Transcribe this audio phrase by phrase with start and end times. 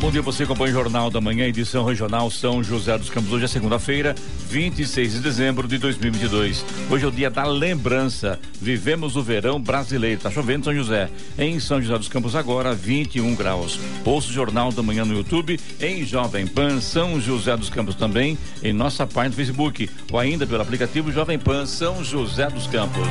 [0.00, 0.22] Bom dia.
[0.22, 3.32] Você acompanha o Jornal da Manhã, edição regional São José dos Campos.
[3.32, 4.14] Hoje é segunda-feira,
[4.48, 6.64] 26 de dezembro de 2022.
[6.90, 8.38] Hoje é o dia da lembrança.
[8.60, 10.20] Vivemos o verão brasileiro.
[10.20, 11.10] Tá chovendo em São José.
[11.38, 13.78] Em São José dos Campos, agora 21 graus.
[14.04, 18.36] Ouça o Jornal da Manhã no YouTube, em Jovem Pan São José dos Campos também,
[18.62, 23.08] em nossa página do Facebook, ou ainda pelo aplicativo Jovem Pan São José dos Campos.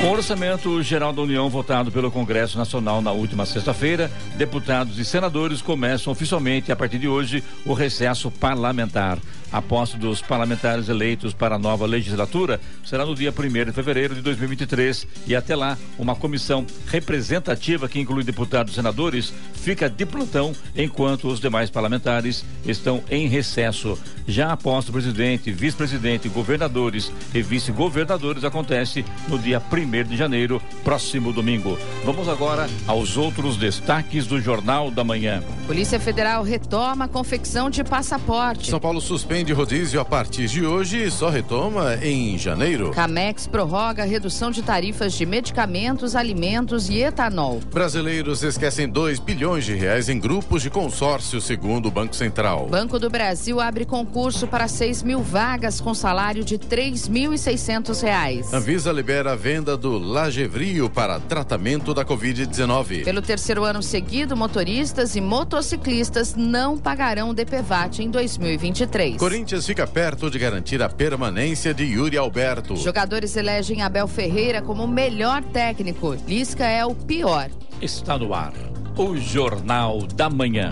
[0.00, 5.04] Com o orçamento geral da União votado pelo Congresso Nacional na última sexta-feira, deputados e
[5.04, 9.18] senadores começam oficialmente a partir de hoje o recesso parlamentar.
[9.50, 14.14] A posse dos parlamentares eleitos para a nova legislatura será no dia 1 de fevereiro
[14.14, 20.04] de 2023 e até lá uma comissão representativa que inclui deputados e senadores fica de
[20.04, 23.98] plantão enquanto os demais parlamentares estão em recesso.
[24.26, 30.60] Já a posse do presidente, vice-presidente, governadores e vice-governadores acontece no dia 1 de janeiro,
[30.84, 31.78] próximo domingo.
[32.04, 35.42] Vamos agora aos outros destaques do Jornal da Manhã.
[35.66, 38.68] Polícia Federal retoma a confecção de passaporte.
[38.68, 42.90] São Paulo suspende rodízio a partir de hoje só retoma em janeiro.
[42.90, 47.60] Camex prorroga a redução de tarifas de medicamentos, alimentos e etanol.
[47.72, 52.66] Brasileiros esquecem 2 bilhões de reais em grupos de consórcio, segundo o Banco Central.
[52.66, 58.52] Banco do Brasil abre concurso para 6 mil vagas com salário de 3.600 reais.
[58.52, 63.04] Anvisa libera a venda do Lagevrio para tratamento da Covid-19.
[63.04, 69.16] Pelo terceiro ano seguido, motoristas e motociclistas não pagarão DPVAT em 2023.
[69.28, 72.74] Corinthians fica perto de garantir a permanência de Yuri Alberto.
[72.76, 76.16] Jogadores elegem Abel Ferreira como o melhor técnico.
[76.26, 77.50] Lisca é o pior.
[77.78, 78.54] Está no ar
[78.96, 80.70] o Jornal da Manhã.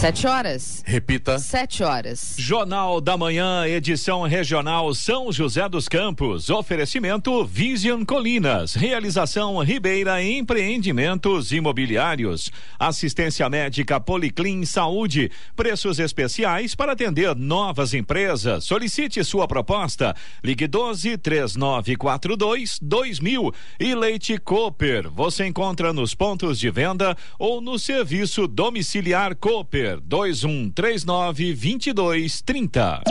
[0.00, 0.82] Sete horas.
[0.86, 1.38] Repita.
[1.38, 2.34] Sete horas.
[2.38, 6.48] Jornal da Manhã, edição regional São José dos Campos.
[6.48, 8.72] Oferecimento Vision Colinas.
[8.72, 12.50] Realização Ribeira Empreendimentos Imobiliários.
[12.78, 15.30] Assistência médica Policlin Saúde.
[15.54, 18.64] Preços especiais para atender novas empresas.
[18.64, 20.16] Solicite sua proposta.
[20.42, 23.52] Ligue 12 3942 2000.
[23.78, 25.10] E Leite Cooper.
[25.10, 29.89] Você encontra nos pontos de venda ou no serviço domiciliar Cooper.
[29.96, 33.02] 2139 2230.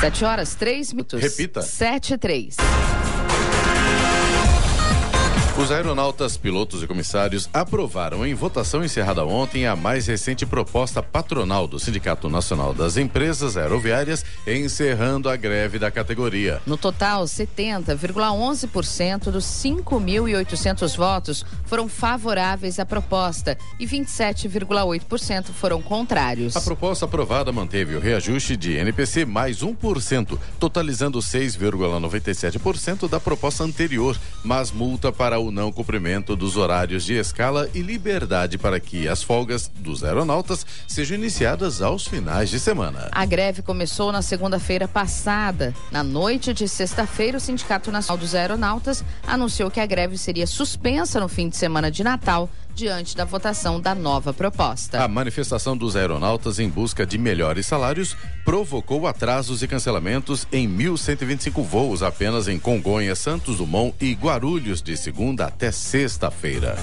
[0.00, 1.20] Sete horas, três minutos.
[1.20, 1.60] Repita.
[1.60, 2.56] Sete e três.
[5.60, 11.68] Os aeronautas, pilotos e comissários aprovaram em votação encerrada ontem a mais recente proposta patronal
[11.68, 16.62] do Sindicato Nacional das Empresas Aeroviárias, encerrando a greve da categoria.
[16.64, 26.56] No total, 70,11% dos 5.800 votos foram favoráveis à proposta e 27,8% foram contrários.
[26.56, 34.18] A proposta aprovada manteve o reajuste de NPC mais 1%, totalizando 6,97% da proposta anterior,
[34.42, 39.22] mas multa para o não cumprimento dos horários de escala e liberdade para que as
[39.22, 43.08] folgas dos aeronautas sejam iniciadas aos finais de semana.
[43.12, 45.74] A greve começou na segunda-feira passada.
[45.90, 51.20] Na noite de sexta-feira, o Sindicato Nacional dos Aeronautas anunciou que a greve seria suspensa
[51.20, 52.48] no fim de semana de Natal
[52.80, 55.04] diante da votação da nova proposta.
[55.04, 61.62] A manifestação dos aeronautas em busca de melhores salários provocou atrasos e cancelamentos em 1.125
[61.62, 66.78] voos apenas em Congonhas, Santos Dumont e Guarulhos de segunda até sexta-feira.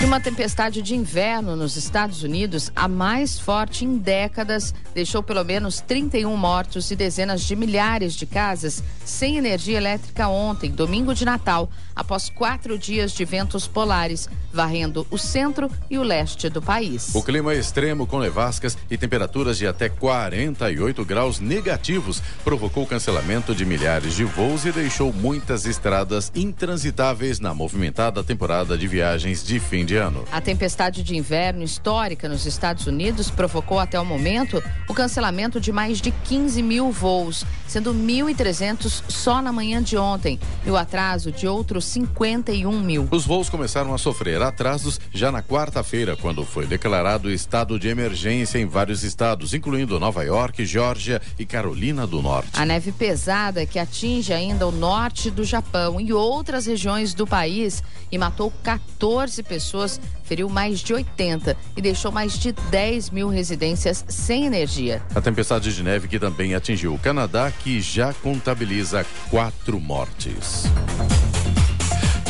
[0.00, 5.42] E uma tempestade de inverno nos Estados Unidos, a mais forte em décadas, deixou pelo
[5.44, 11.24] menos 31 mortos e dezenas de milhares de casas sem energia elétrica ontem, domingo de
[11.24, 17.12] Natal, após quatro dias de ventos polares, varrendo o centro e o leste do país.
[17.12, 22.86] O clima é extremo com nevascas e temperaturas de até 48 graus negativos provocou o
[22.86, 29.44] cancelamento de milhares de voos e deixou muitas estradas intransitáveis na movimentada temporada de viagens
[29.44, 29.87] de fim
[30.30, 35.72] A tempestade de inverno histórica nos Estados Unidos provocou até o momento o cancelamento de
[35.72, 41.32] mais de 15 mil voos, sendo 1.300 só na manhã de ontem e o atraso
[41.32, 43.08] de outros 51 mil.
[43.10, 48.58] Os voos começaram a sofrer atrasos já na quarta-feira, quando foi declarado estado de emergência
[48.58, 52.50] em vários estados, incluindo Nova York, Geórgia e Carolina do Norte.
[52.54, 57.82] A neve pesada que atinge ainda o norte do Japão e outras regiões do país
[58.10, 59.77] e matou 14 pessoas,
[60.24, 65.02] feriu mais de 80 e deixou mais de 10 mil residências sem energia.
[65.14, 70.64] A tempestade de neve que também atingiu o Canadá, que já contabiliza quatro mortes.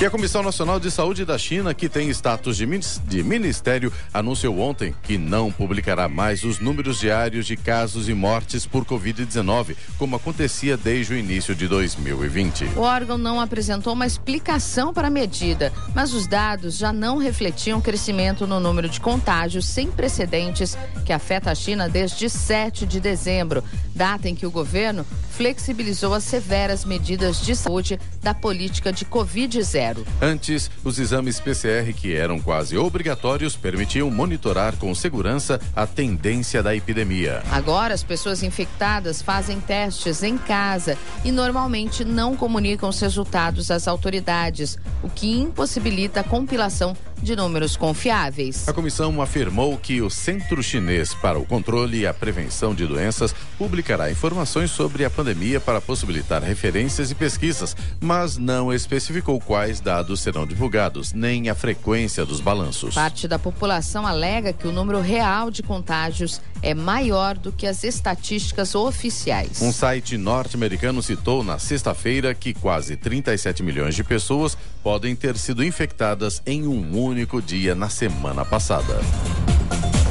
[0.01, 4.95] E a Comissão Nacional de Saúde da China, que tem status de, ministério, anunciou ontem
[5.03, 10.77] que não publicará mais os números diários de casos e mortes por Covid-19, como acontecia
[10.77, 12.65] desde o início de 2020.
[12.77, 17.81] O órgão não apresentou uma explicação para a medida, mas os dados já não refletiam
[17.81, 23.65] crescimento no número de contágios sem precedentes que afeta a China desde 7 de dezembro,
[23.97, 25.05] data em que o governo
[25.39, 30.05] flexibilizou as severas medidas de saúde da política de Covid-0.
[30.21, 36.75] Antes, os exames PCR, que eram quase obrigatórios, permitiam monitorar com segurança a tendência da
[36.75, 37.45] epidemia.
[37.53, 43.87] Agora, as pessoas infectadas fazem testes em casa e normalmente não comunicam os resultados às
[43.87, 48.69] autoridades, o que impossibilita a compilação de números confiáveis.
[48.69, 53.35] A comissão afirmou que o Centro Chinês para o Controle e a Prevenção de Doenças
[53.59, 60.21] publicará informações sobre a pandemia para possibilitar referências e pesquisas, mas não especificou quais dados
[60.21, 62.95] serão divulgados, nem a frequência dos balanços.
[62.95, 67.85] Parte da população alega que o número real de contágios é maior do que as
[67.85, 69.61] estatísticas oficiais.
[69.61, 75.65] Um site norte-americano citou na sexta-feira que quase 37 milhões de pessoas podem ter sido
[75.65, 77.08] infectadas em um único
[77.45, 79.01] dia na semana passada.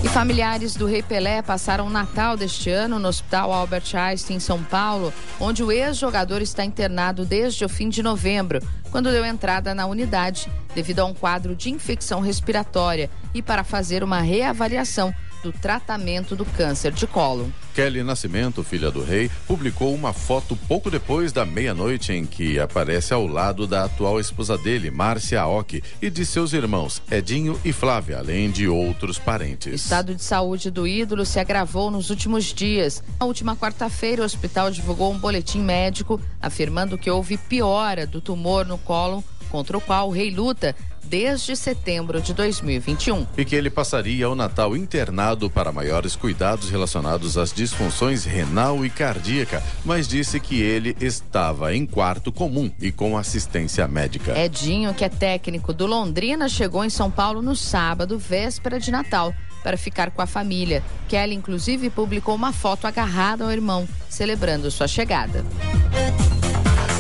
[0.04, 4.40] E familiares do Rei Pelé passaram o Natal deste ano no Hospital Albert Einstein, em
[4.40, 8.62] São Paulo, onde o ex-jogador está internado desde o fim de novembro,
[8.92, 14.04] quando deu entrada na unidade devido a um quadro de infecção respiratória e para fazer
[14.04, 17.52] uma reavaliação do tratamento do câncer de colo.
[17.74, 23.14] Kelly Nascimento, filha do rei, publicou uma foto pouco depois da meia-noite em que aparece
[23.14, 28.18] ao lado da atual esposa dele, Márcia Aoki, e de seus irmãos, Edinho e Flávia,
[28.18, 29.74] além de outros parentes.
[29.74, 33.04] O estado de saúde do ídolo se agravou nos últimos dias.
[33.20, 38.66] Na última quarta-feira, o hospital divulgou um boletim médico afirmando que houve piora do tumor
[38.66, 40.76] no colo contra o qual o rei luta
[41.08, 43.26] desde setembro de 2021.
[43.38, 48.90] E que ele passaria o Natal internado para maiores cuidados relacionados às disfunções renal e
[48.90, 54.38] cardíaca, mas disse que ele estava em quarto comum e com assistência médica.
[54.38, 59.34] Edinho, que é técnico do Londrina, chegou em São Paulo no sábado, véspera de Natal
[59.64, 60.84] para ficar com a família.
[61.10, 65.44] Kelly, inclusive, publicou uma foto agarrada ao irmão, celebrando sua chegada.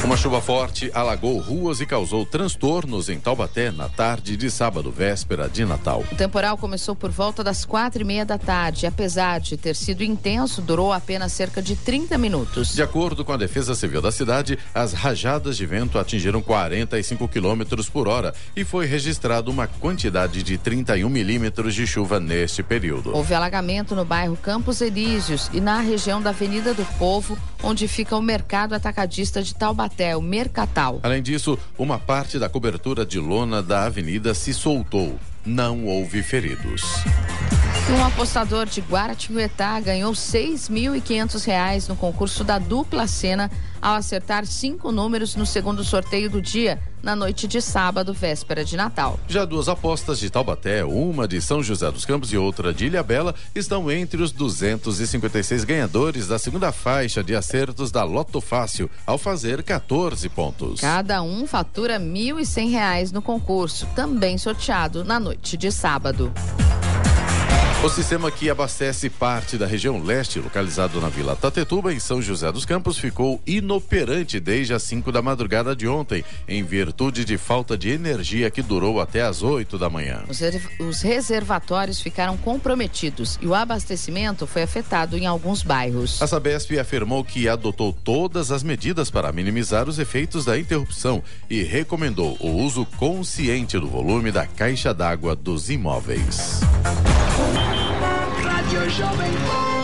[0.04, 5.50] Uma chuva forte alagou ruas e causou transtornos em Taubaté na tarde de sábado, véspera
[5.50, 6.04] de Natal.
[6.12, 8.86] O temporal começou por volta das quatro e meia da tarde.
[8.86, 12.74] Apesar de ter sido intenso, durou apenas cerca de 30 minutos.
[12.74, 17.90] De acordo com a Defesa Civil da cidade, as rajadas de vento atingiram 45 quilômetros
[17.90, 23.14] por hora e foi registrado uma quantidade de 31 milímetros de chuva neste período.
[23.14, 28.16] Houve alagamento no bairro Campos Elíseos e na região da Avenida do Povo, onde fica
[28.16, 31.00] o mercado atacadista de Taubaté até o Mercatal.
[31.02, 35.20] Além disso, uma parte da cobertura de lona da avenida se soltou.
[35.44, 36.84] Não houve feridos.
[37.90, 43.50] Um apostador de Guaratinguetá ganhou R$ 6.500 no concurso da dupla cena
[43.82, 48.76] ao acertar cinco números no segundo sorteio do dia, na noite de sábado, véspera de
[48.76, 49.20] Natal.
[49.28, 53.36] Já duas apostas de Taubaté, uma de São José dos Campos e outra de Ilhabela,
[53.56, 59.64] estão entre os 256 ganhadores da segunda faixa de acertos da Loto Fácil, ao fazer
[59.64, 60.82] 14 pontos.
[60.82, 66.34] Cada um fatura R$ 1.100 no concurso, também sorteado na noite de sábado.
[67.84, 72.52] O sistema que abastece parte da região leste, localizado na Vila Tatetuba, em São José
[72.52, 77.78] dos Campos, ficou inoperante desde as 5 da madrugada de ontem, em virtude de falta
[77.78, 80.24] de energia que durou até as 8 da manhã.
[80.28, 80.42] Os,
[80.80, 86.20] os reservatórios ficaram comprometidos e o abastecimento foi afetado em alguns bairros.
[86.20, 91.62] A Sabesp afirmou que adotou todas as medidas para minimizar os efeitos da interrupção e
[91.62, 96.62] recomendou o uso consciente do volume da caixa d'água dos imóveis.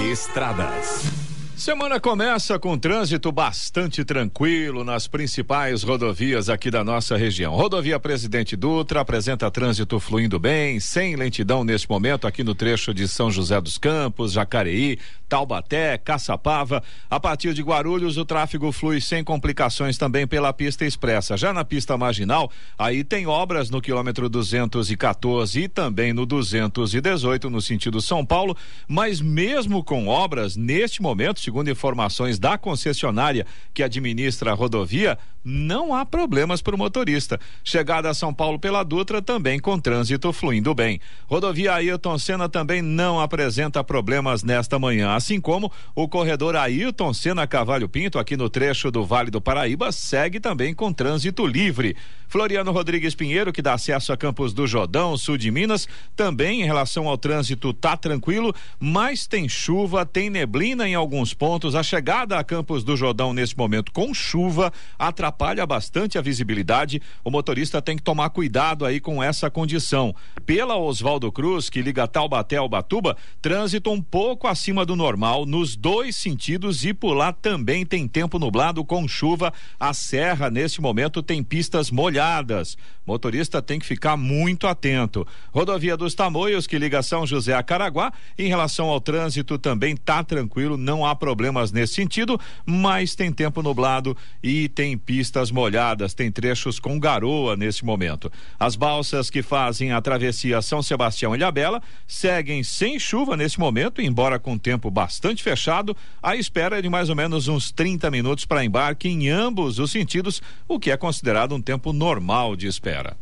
[0.02, 1.24] Estradas.
[1.56, 7.54] Semana começa com trânsito bastante tranquilo nas principais rodovias aqui da nossa região.
[7.54, 13.08] Rodovia Presidente Dutra apresenta trânsito fluindo bem, sem lentidão neste momento aqui no trecho de
[13.08, 14.98] São José dos Campos, Jacareí,
[15.34, 16.84] Taubaté, Caçapava.
[17.10, 21.36] A partir de Guarulhos, o tráfego flui sem complicações também pela pista expressa.
[21.36, 27.64] Já na pista marginal, aí tem obras no quilômetro 214 e também no 218 no
[27.64, 28.56] sentido São Paulo,
[28.88, 35.94] mas mesmo com obras neste momento segundo informações da concessionária que administra a rodovia, não
[35.94, 37.40] há problemas para o motorista.
[37.64, 41.02] Chegada a São Paulo pela Dutra também com trânsito fluindo bem.
[41.28, 47.48] Rodovia Ailton Senna também não apresenta problemas nesta manhã, assim como o corredor Ailton Senna
[47.48, 51.96] Cavalho Pinto aqui no trecho do Vale do Paraíba segue também com trânsito livre.
[52.28, 56.66] Floriano Rodrigues Pinheiro, que dá acesso a Campos do Jordão, sul de Minas, também em
[56.66, 61.76] relação ao trânsito tá tranquilo, mas tem chuva, tem neblina em alguns pontos.
[61.76, 67.00] A chegada a Campos do Jordão nesse momento com chuva atrapalha bastante a visibilidade.
[67.24, 70.14] O motorista tem que tomar cuidado aí com essa condição.
[70.44, 75.13] Pela Oswaldo Cruz, que liga Taubaté ao Batuba, trânsito um pouco acima do normal
[75.46, 79.54] nos dois sentidos e por lá também tem tempo nublado com chuva.
[79.80, 82.78] A serra nesse momento tem pistas molhadas molhadas.
[83.06, 85.28] Motorista tem que ficar muito atento.
[85.52, 90.24] Rodovia dos Tamoios, que liga São José a Caraguá, em relação ao trânsito também tá
[90.24, 96.32] tranquilo, não há problemas nesse sentido, mas tem tempo nublado e tem pistas molhadas, tem
[96.32, 98.32] trechos com garoa nesse momento.
[98.58, 104.02] As balsas que fazem a travessia São Sebastião e Ilhabela seguem sem chuva nesse momento,
[104.02, 108.64] embora com tempo bastante fechado, à espera de mais ou menos uns 30 minutos para
[108.64, 113.18] embarque em ambos os sentidos, o que é considerado um tempo normal de espera.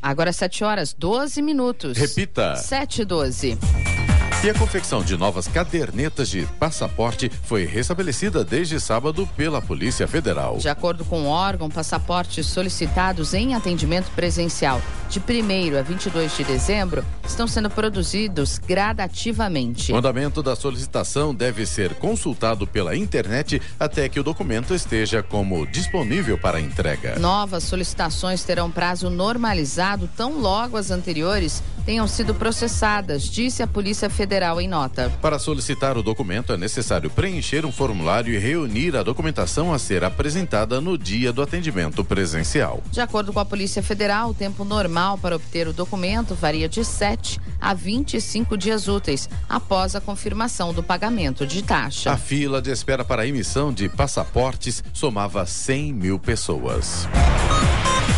[0.00, 1.96] Agora 7 horas 12 minutos.
[1.96, 2.56] Repita.
[2.56, 3.58] 7 e 12.
[4.44, 10.56] E a confecção de novas cadernetas de passaporte foi restabelecida desde sábado pela Polícia Federal.
[10.56, 16.42] De acordo com o órgão, passaportes solicitados em atendimento presencial de 1 a 22 de
[16.42, 19.92] dezembro estão sendo produzidos gradativamente.
[19.92, 25.66] O andamento da solicitação deve ser consultado pela internet até que o documento esteja como
[25.68, 27.16] disponível para entrega.
[27.16, 34.08] Novas solicitações terão prazo normalizado tão logo as anteriores tenham sido processadas, disse a Polícia
[34.08, 35.12] Federal em nota.
[35.20, 40.04] Para solicitar o documento, é necessário preencher um formulário e reunir a documentação a ser
[40.04, 42.82] apresentada no dia do atendimento presencial.
[42.90, 46.82] De acordo com a Polícia Federal, o tempo normal para obter o documento varia de
[46.82, 52.10] 7 a 25 dias úteis após a confirmação do pagamento de taxa.
[52.10, 57.06] A fila de espera para a emissão de passaportes somava 100 mil pessoas.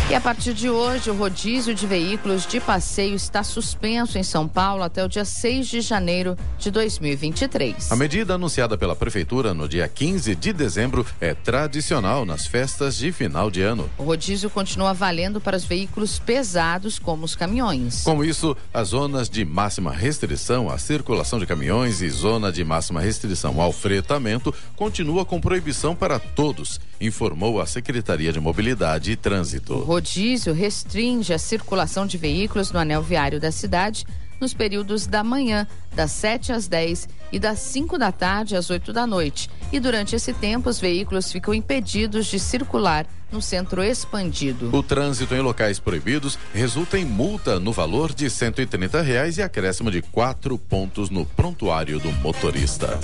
[0.07, 4.47] E a partir de hoje, o rodízio de veículos de passeio está suspenso em São
[4.47, 7.91] Paulo até o dia 6 de janeiro de 2023.
[7.91, 13.11] A medida anunciada pela Prefeitura no dia 15 de dezembro é tradicional nas festas de
[13.11, 13.89] final de ano.
[13.97, 18.03] O rodízio continua valendo para os veículos pesados, como os caminhões.
[18.03, 23.01] Com isso, as zonas de máxima restrição à circulação de caminhões e zona de máxima
[23.01, 29.74] restrição ao fretamento continua com proibição para todos, informou a Secretaria de Mobilidade e Trânsito.
[29.75, 34.05] O rodízio restringe a circulação de veículos no anel viário da cidade
[34.39, 38.93] nos períodos da manhã, das 7 às 10 e das 5 da tarde às 8
[38.93, 39.49] da noite.
[39.71, 44.69] E durante esse tempo, os veículos ficam impedidos de circular no centro expandido.
[44.73, 49.91] O trânsito em locais proibidos resulta em multa no valor de 130 reais e acréscimo
[49.91, 52.97] de quatro pontos no prontuário do motorista.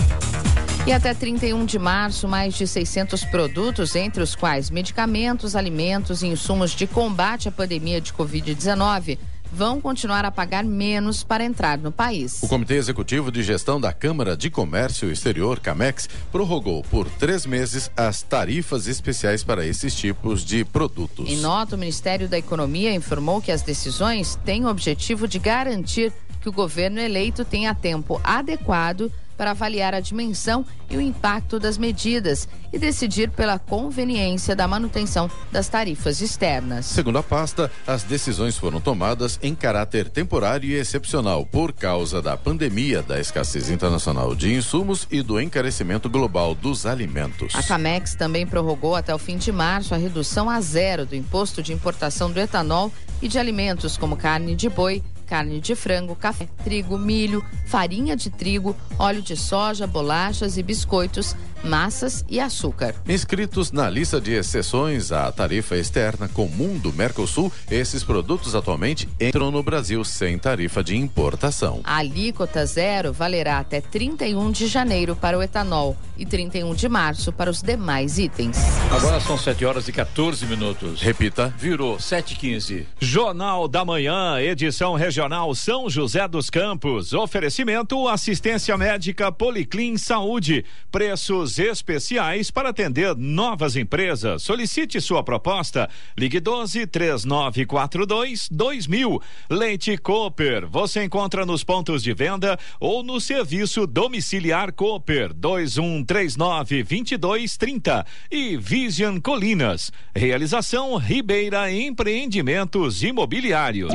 [0.87, 6.27] E até 31 de março, mais de 600 produtos, entre os quais medicamentos, alimentos e
[6.27, 9.19] insumos de combate à pandemia de Covid-19,
[9.53, 12.41] vão continuar a pagar menos para entrar no país.
[12.41, 17.91] O Comitê Executivo de Gestão da Câmara de Comércio Exterior, CAMEX, prorrogou por três meses
[17.95, 21.29] as tarifas especiais para esses tipos de produtos.
[21.29, 26.11] Em nota, o Ministério da Economia informou que as decisões têm o objetivo de garantir
[26.41, 31.75] que o governo eleito tenha tempo adequado para avaliar a dimensão e o impacto das
[31.75, 36.85] medidas e decidir pela conveniência da manutenção das tarifas externas.
[36.85, 42.37] Segundo a pasta, as decisões foram tomadas em caráter temporário e excepcional por causa da
[42.37, 47.55] pandemia, da escassez internacional de insumos e do encarecimento global dos alimentos.
[47.55, 51.63] A Camex também prorrogou até o fim de março a redução a zero do imposto
[51.63, 55.01] de importação do etanol e de alimentos como carne de boi,
[55.31, 61.37] carne de frango, café, trigo, milho, farinha de trigo, óleo de soja, bolachas e biscoitos,
[61.63, 62.95] massas e açúcar.
[63.07, 69.51] Inscritos na lista de exceções à tarifa externa comum do Mercosul, esses produtos atualmente entram
[69.51, 71.81] no Brasil sem tarifa de importação.
[71.83, 77.31] A alíquota zero valerá até 31 de janeiro para o etanol e 31 de março
[77.31, 78.57] para os demais itens.
[78.91, 81.01] Agora são 7 horas e 14 minutos.
[81.01, 81.53] Repita.
[81.57, 87.13] Virou 7 15 Jornal da Manhã, edição regional São José dos Campos.
[87.13, 90.65] Oferecimento assistência médica Policlin Saúde.
[90.91, 94.43] Preços preços especiais para atender novas empresas.
[94.43, 95.89] Solicite sua proposta.
[96.17, 99.21] Ligue 12 3942 2000.
[99.49, 100.67] Leite Cooper.
[100.67, 109.19] Você encontra nos pontos de venda ou no serviço domiciliar Cooper 2139 2230 e Vision
[109.19, 109.91] Colinas.
[110.15, 113.93] Realização Ribeira Empreendimentos Imobiliários.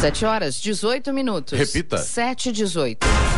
[0.00, 1.58] Sete horas, 18 minutos.
[1.58, 1.98] Repita.
[1.98, 3.29] Sete 18.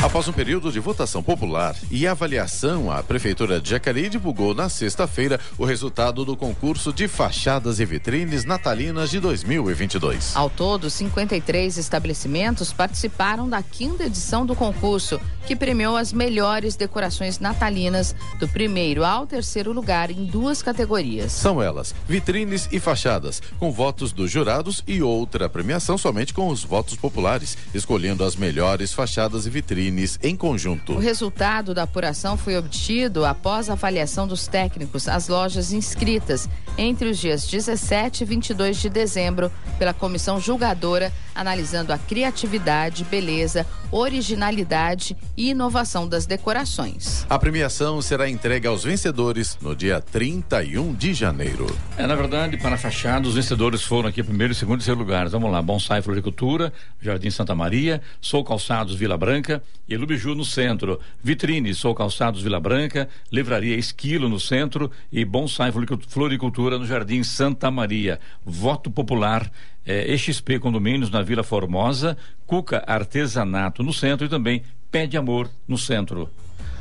[0.00, 5.40] Após um período de votação popular e avaliação, a Prefeitura de Jacareí divulgou na sexta-feira
[5.58, 10.36] o resultado do concurso de fachadas e vitrines natalinas de 2022.
[10.36, 17.40] Ao todo, 53 estabelecimentos participaram da quinta edição do concurso, que premiou as melhores decorações
[17.40, 21.32] natalinas do primeiro ao terceiro lugar em duas categorias.
[21.32, 26.62] São elas vitrines e fachadas, com votos dos jurados e outra premiação somente com os
[26.62, 29.87] votos populares, escolhendo as melhores fachadas e vitrines
[30.22, 30.92] em conjunto.
[30.92, 37.08] O resultado da apuração foi obtido após a avaliação dos técnicos às lojas inscritas entre
[37.08, 45.16] os dias 17 e 22 de dezembro pela comissão julgadora, analisando a criatividade, beleza, originalidade
[45.36, 47.26] e inovação das decorações.
[47.28, 51.66] A premiação será entregue aos vencedores no dia 31 de janeiro.
[51.96, 55.32] É, na verdade, para a fachada, os vencedores foram aqui primeiro, segundo e terceiro lugares.
[55.32, 61.00] Vamos lá, Bonsai Floricultura, Jardim Santa Maria, Sou Calçados Vila Branca e Lubiju no centro.
[61.22, 65.72] Vitrine, Sou Calçados Vila Branca, Livraria Esquilo no centro e Bonsai
[66.08, 68.20] Floricultura no Jardim Santa Maria.
[68.44, 69.50] Voto popular
[69.86, 72.16] é, EXP Condomínios na Vila Formosa,
[72.46, 76.30] Cuca Artesanato no centro e também Pé de Amor no centro.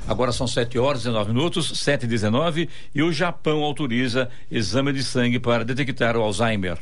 [0.07, 4.93] Agora são 7 horas e 19 minutos, 7 e 19 e o Japão autoriza exame
[4.93, 6.77] de sangue para detectar o Alzheimer.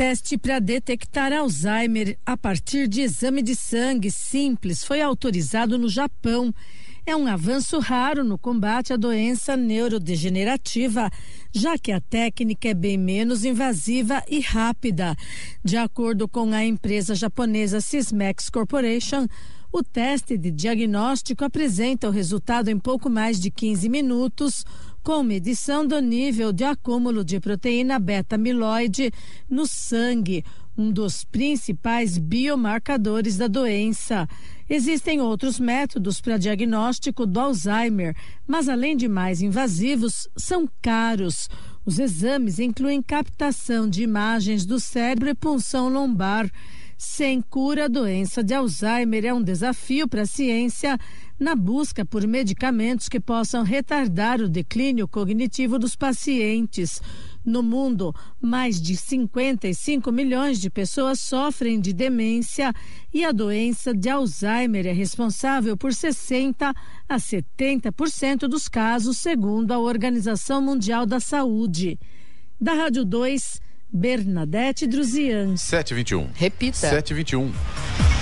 [0.00, 6.54] Teste para detectar Alzheimer a partir de exame de sangue simples foi autorizado no Japão
[7.04, 11.10] é um avanço raro no combate à doença neurodegenerativa,
[11.52, 15.14] já que a técnica é bem menos invasiva e rápida.
[15.62, 19.26] De acordo com a empresa japonesa Sysmex Corporation,
[19.72, 24.64] o teste de diagnóstico apresenta o resultado em pouco mais de 15 minutos,
[25.02, 29.10] com medição do nível de acúmulo de proteína beta-amiloide
[29.48, 30.44] no sangue,
[30.76, 34.28] um dos principais biomarcadores da doença.
[34.68, 38.14] Existem outros métodos para diagnóstico do Alzheimer,
[38.46, 41.48] mas além de mais invasivos, são caros.
[41.84, 46.50] Os exames incluem captação de imagens do cérebro e punção lombar.
[46.96, 50.98] Sem cura, a doença de Alzheimer é um desafio para a ciência
[51.40, 57.00] na busca por medicamentos que possam retardar o declínio cognitivo dos pacientes.
[57.42, 62.74] No mundo, mais de 55 milhões de pessoas sofrem de demência
[63.12, 66.74] e a doença de Alzheimer é responsável por 60
[67.08, 71.98] a 70% dos casos, segundo a Organização Mundial da Saúde.
[72.60, 73.58] Da Rádio 2,
[73.90, 75.56] Bernadette Druzian.
[75.56, 76.28] 721.
[76.34, 76.76] Repita.
[76.76, 78.19] 721.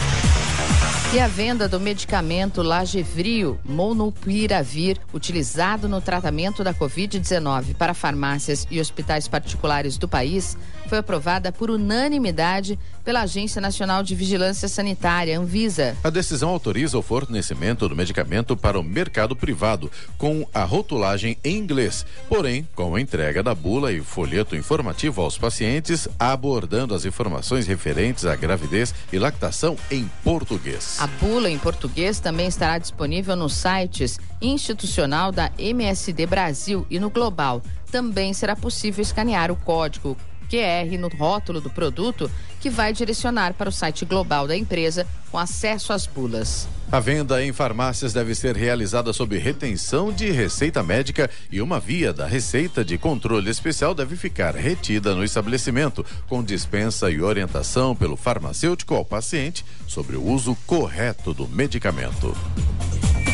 [1.10, 8.78] E a venda do medicamento Lagevrio Monopiravir, utilizado no tratamento da Covid-19 para farmácias e
[8.78, 10.54] hospitais particulares do país,
[10.88, 15.96] foi aprovada por unanimidade pela Agência Nacional de Vigilância Sanitária, Anvisa.
[16.02, 21.58] A decisão autoriza o fornecimento do medicamento para o mercado privado, com a rotulagem em
[21.58, 27.66] inglês, porém, com a entrega da bula e folheto informativo aos pacientes, abordando as informações
[27.66, 30.96] referentes à gravidez e lactação em português.
[31.00, 37.10] A bula em português também estará disponível nos sites institucional da MSD Brasil e no
[37.10, 37.62] Global.
[37.90, 40.16] Também será possível escanear o código
[40.50, 42.30] QR no rótulo do produto,
[42.60, 46.66] que vai direcionar para o site global da empresa com acesso às bulas.
[46.90, 52.12] A venda em farmácias deve ser realizada sob retenção de receita médica e uma via
[52.12, 58.16] da receita de controle especial deve ficar retida no estabelecimento, com dispensa e orientação pelo
[58.16, 62.34] farmacêutico ao paciente sobre o uso correto do medicamento.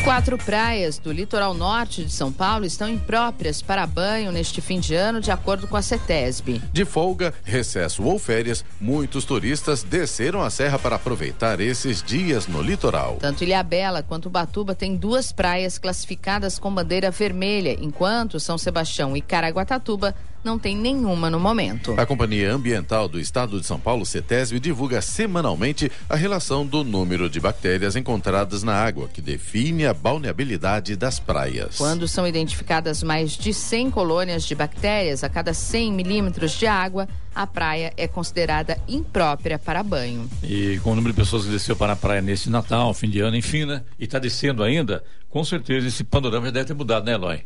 [0.05, 4.93] Quatro praias do litoral norte de São Paulo estão impróprias para banho neste fim de
[4.93, 6.61] ano, de acordo com a CETESB.
[6.71, 12.61] De folga, recesso ou férias, muitos turistas desceram a serra para aproveitar esses dias no
[12.61, 13.17] litoral.
[13.19, 19.21] Tanto Ilhabela quanto Batuba têm duas praias classificadas com bandeira vermelha, enquanto São Sebastião e
[19.21, 20.13] Caraguatatuba
[20.45, 21.95] não tem nenhuma no momento.
[21.97, 27.27] A Companhia Ambiental do Estado de São Paulo, CETESB, divulga semanalmente a relação do número
[27.27, 31.77] de bactérias encontradas na água, que define a balneabilidade das praias.
[31.77, 37.09] Quando são identificadas mais de 100 colônias de bactérias a cada 100 milímetros de água,
[37.33, 40.29] a praia é considerada imprópria para banho.
[40.43, 43.19] E com o número de pessoas que desceu para a praia nesse Natal, fim de
[43.19, 43.81] ano, enfim, né?
[43.99, 47.41] E está descendo ainda, com certeza esse panorama já deve ter mudado, né, Eloy?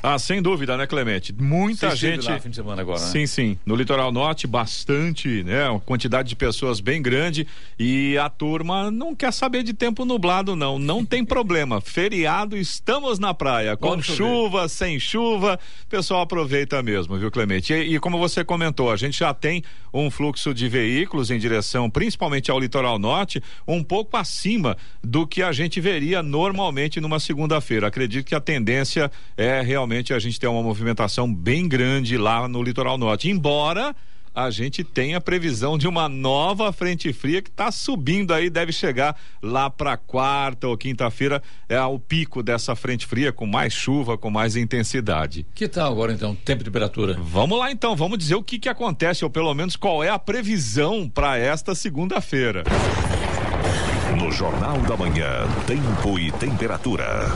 [0.00, 1.32] Ah, sem dúvida, né, Clemente?
[1.32, 2.28] Muita Você gente.
[2.28, 3.06] Lá, fim de semana agora, né?
[3.06, 3.58] Sim, sim.
[3.66, 5.68] No litoral norte, bastante, né?
[5.68, 10.54] Uma quantidade de pessoas bem grande e a turma não quer saber de tempo nublado,
[10.54, 10.78] não.
[10.78, 11.80] Não tem problema.
[11.80, 13.76] Feriado, estamos na praia.
[13.76, 17.72] Com Pode chuva, sem chuva, o pessoal aproveita mesmo, viu, Clemente?
[17.72, 21.90] E, e como você comentou, a gente já tem um fluxo de veículos em direção,
[21.90, 27.88] principalmente ao litoral norte, um pouco acima do que a gente veria normalmente numa segunda-feira.
[27.88, 32.46] Acredito que a tendência é realmente realmente a gente tem uma movimentação bem grande lá
[32.46, 33.30] no litoral norte.
[33.30, 33.96] Embora
[34.34, 39.18] a gente tenha previsão de uma nova frente fria que está subindo aí, deve chegar
[39.42, 44.30] lá para quarta ou quinta-feira, é o pico dessa frente fria com mais chuva, com
[44.30, 45.46] mais intensidade.
[45.54, 47.16] Que tal agora então, tempo e temperatura?
[47.18, 50.18] Vamos lá então, vamos dizer o que que acontece ou pelo menos qual é a
[50.18, 52.62] previsão para esta segunda-feira.
[54.18, 57.28] No Jornal da Manhã, tempo e temperatura.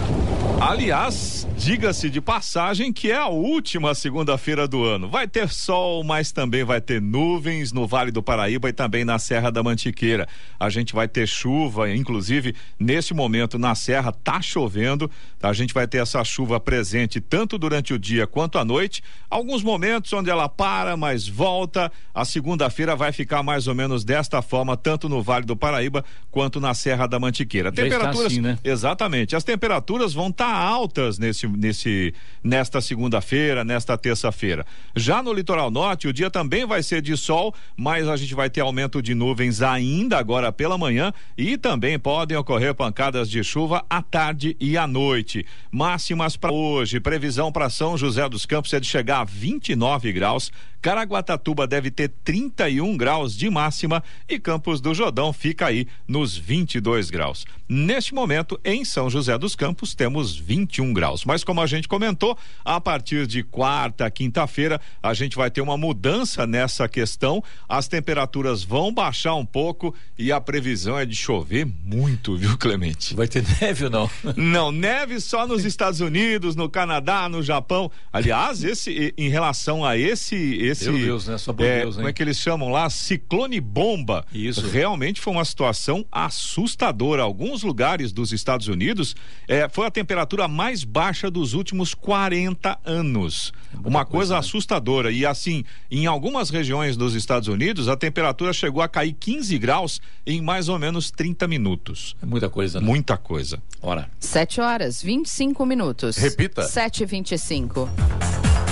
[0.64, 5.08] Aliás, diga-se de passagem que é a última segunda-feira do ano.
[5.08, 9.18] Vai ter sol, mas também vai ter nuvens no Vale do Paraíba e também na
[9.18, 10.28] Serra da Mantiqueira.
[10.60, 15.10] A gente vai ter chuva, inclusive nesse momento na Serra tá chovendo.
[15.42, 19.02] A gente vai ter essa chuva presente tanto durante o dia quanto à noite.
[19.28, 21.90] Alguns momentos onde ela para, mas volta.
[22.14, 26.60] A segunda-feira vai ficar mais ou menos desta forma, tanto no Vale do Paraíba quanto
[26.60, 27.70] na Serra da Mantiqueira.
[27.70, 28.56] Já Temperaturas, assim, né?
[28.62, 29.34] exatamente.
[29.34, 34.66] As temperaturas vão estar tá altas nesse, nesse, nesta segunda-feira, nesta terça-feira.
[34.94, 38.50] Já no litoral norte, o dia também vai ser de sol, mas a gente vai
[38.50, 43.84] ter aumento de nuvens ainda agora pela manhã e também podem ocorrer pancadas de chuva
[43.88, 45.46] à tarde e à noite.
[45.70, 50.50] Máximas para hoje, previsão para São José dos Campos é de chegar a 29 graus.
[50.82, 57.08] Caraguatatuba deve ter 31 graus de máxima e Campos do Jordão fica aí nos 22
[57.08, 57.46] graus.
[57.68, 61.24] Neste momento, em São José dos Campos, temos 21 graus.
[61.24, 65.78] Mas como a gente comentou, a partir de quarta, quinta-feira, a gente vai ter uma
[65.78, 67.42] mudança nessa questão.
[67.68, 73.14] As temperaturas vão baixar um pouco e a previsão é de chover muito, viu, Clemente?
[73.14, 74.10] Vai ter neve ou não?
[74.36, 77.90] Não, neve só nos Estados Unidos, no Canadá, no Japão.
[78.12, 80.36] Aliás, esse em relação a esse
[80.72, 81.38] esse Meu Deus, né?
[81.38, 82.00] Só por é, Deus, hein?
[82.00, 82.88] como é que eles chamam lá?
[82.90, 84.24] Ciclone bomba.
[84.32, 84.66] Isso.
[84.68, 87.22] Realmente foi uma situação assustadora.
[87.22, 89.14] Alguns lugares dos Estados Unidos
[89.48, 93.52] é, foi a temperatura mais baixa dos últimos 40 anos.
[93.84, 94.40] uma coisa, coisa, né?
[94.40, 95.12] assustadora.
[95.12, 100.00] E assim, em algumas regiões dos Estados Unidos, a temperatura chegou a cair 15 graus
[100.26, 102.16] em mais ou menos 30 minutos.
[102.22, 102.86] É muita coisa, né?
[102.86, 103.62] Muita coisa.
[103.80, 104.08] Ora.
[104.18, 106.16] 7 horas, 25 minutos.
[106.16, 106.62] Repita.
[106.62, 107.04] 7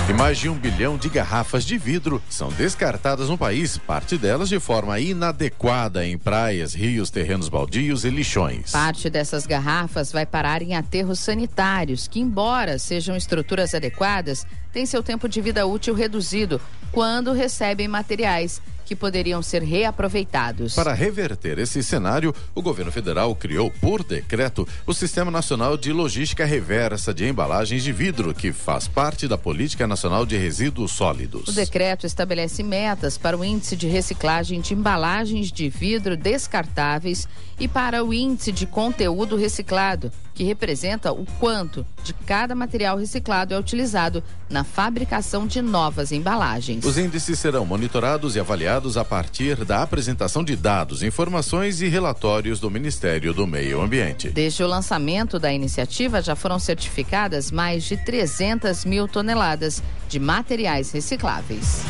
[0.09, 4.17] e 25 mais de um bilhão de garrafas de vidro são descartadas no país, parte
[4.17, 8.71] delas de forma inadequada em praias, rios, terrenos baldios e lixões.
[8.71, 15.03] Parte dessas garrafas vai parar em aterros sanitários, que, embora sejam estruturas adequadas, têm seu
[15.03, 16.61] tempo de vida útil reduzido
[16.91, 18.61] quando recebem materiais
[18.91, 20.75] que poderiam ser reaproveitados.
[20.75, 26.43] Para reverter esse cenário, o governo federal criou, por decreto, o Sistema Nacional de Logística
[26.43, 31.47] Reversa de Embalagens de Vidro, que faz parte da Política Nacional de Resíduos Sólidos.
[31.47, 37.69] O decreto estabelece metas para o índice de reciclagem de embalagens de vidro descartáveis e
[37.69, 43.59] para o índice de conteúdo reciclado, que representa o quanto de cada material reciclado é
[43.59, 46.83] utilizado na fabricação de novas embalagens.
[46.83, 52.59] Os índices serão monitorados e avaliados a partir da apresentação de dados, informações e relatórios
[52.59, 54.29] do Ministério do Meio Ambiente.
[54.29, 60.91] Desde o lançamento da iniciativa, já foram certificadas mais de 300 mil toneladas de materiais
[60.91, 61.83] recicláveis.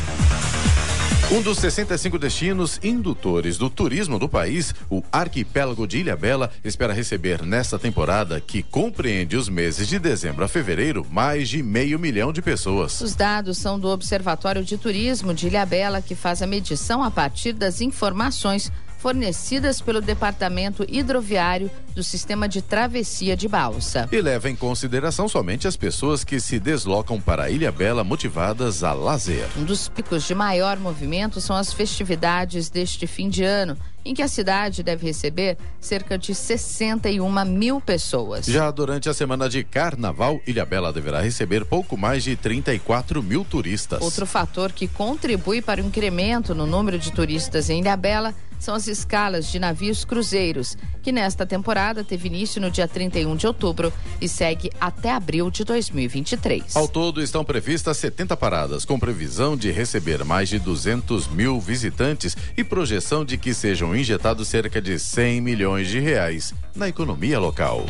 [1.30, 7.42] Um dos 65 destinos indutores do turismo do país, o arquipélago de Ilhabela, espera receber
[7.42, 12.42] nesta temporada, que compreende os meses de dezembro a fevereiro, mais de meio milhão de
[12.42, 13.00] pessoas.
[13.00, 17.54] Os dados são do Observatório de Turismo de Ilhabela, que faz a medição a partir
[17.54, 18.70] das informações
[19.02, 24.08] fornecidas pelo Departamento Hidroviário do Sistema de Travessia de Balsa.
[24.12, 28.92] E leva em consideração somente as pessoas que se deslocam para Ilha Bela motivadas a
[28.92, 29.48] lazer.
[29.58, 34.22] Um dos picos de maior movimento são as festividades deste fim de ano em que
[34.22, 38.46] a cidade deve receber cerca de 61 mil pessoas.
[38.46, 44.00] Já durante a semana de carnaval, Ilhabela deverá receber pouco mais de 34 mil turistas.
[44.00, 48.86] Outro fator que contribui para o incremento no número de turistas em Ilhabela são as
[48.86, 54.28] escalas de navios cruzeiros, que nesta temporada teve início no dia 31 de outubro e
[54.28, 56.76] segue até abril de 2023.
[56.76, 62.36] Ao todo, estão previstas 70 paradas, com previsão de receber mais de 200 mil visitantes
[62.56, 67.84] e projeção de que sejam injetados cerca de 100 milhões de reais na economia local.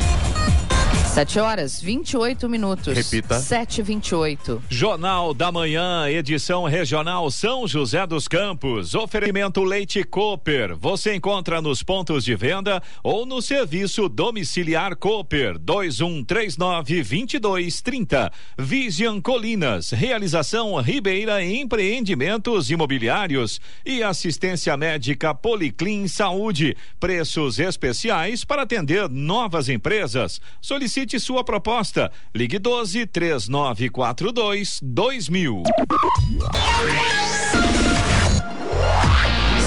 [1.13, 2.97] 7 horas 28 minutos.
[2.97, 3.39] Repita.
[3.39, 8.95] 7 e 28 Jornal da Manhã, edição regional São José dos Campos.
[8.95, 10.75] Oferecimento Leite Cooper.
[10.75, 18.31] Você encontra nos pontos de venda ou no serviço domiciliar Cooper 2139 2230.
[18.57, 19.91] Vision Colinas.
[19.91, 26.75] Realização Ribeira Empreendimentos Imobiliários e assistência médica Policlin Saúde.
[26.99, 30.41] Preços especiais para atender novas empresas.
[30.59, 32.11] Solicite Solicite sua proposta.
[32.31, 35.63] Ligue 12 3942 2000.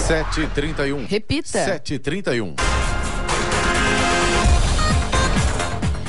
[0.07, 1.07] 731.
[1.07, 1.65] Repita.
[1.65, 2.76] 731.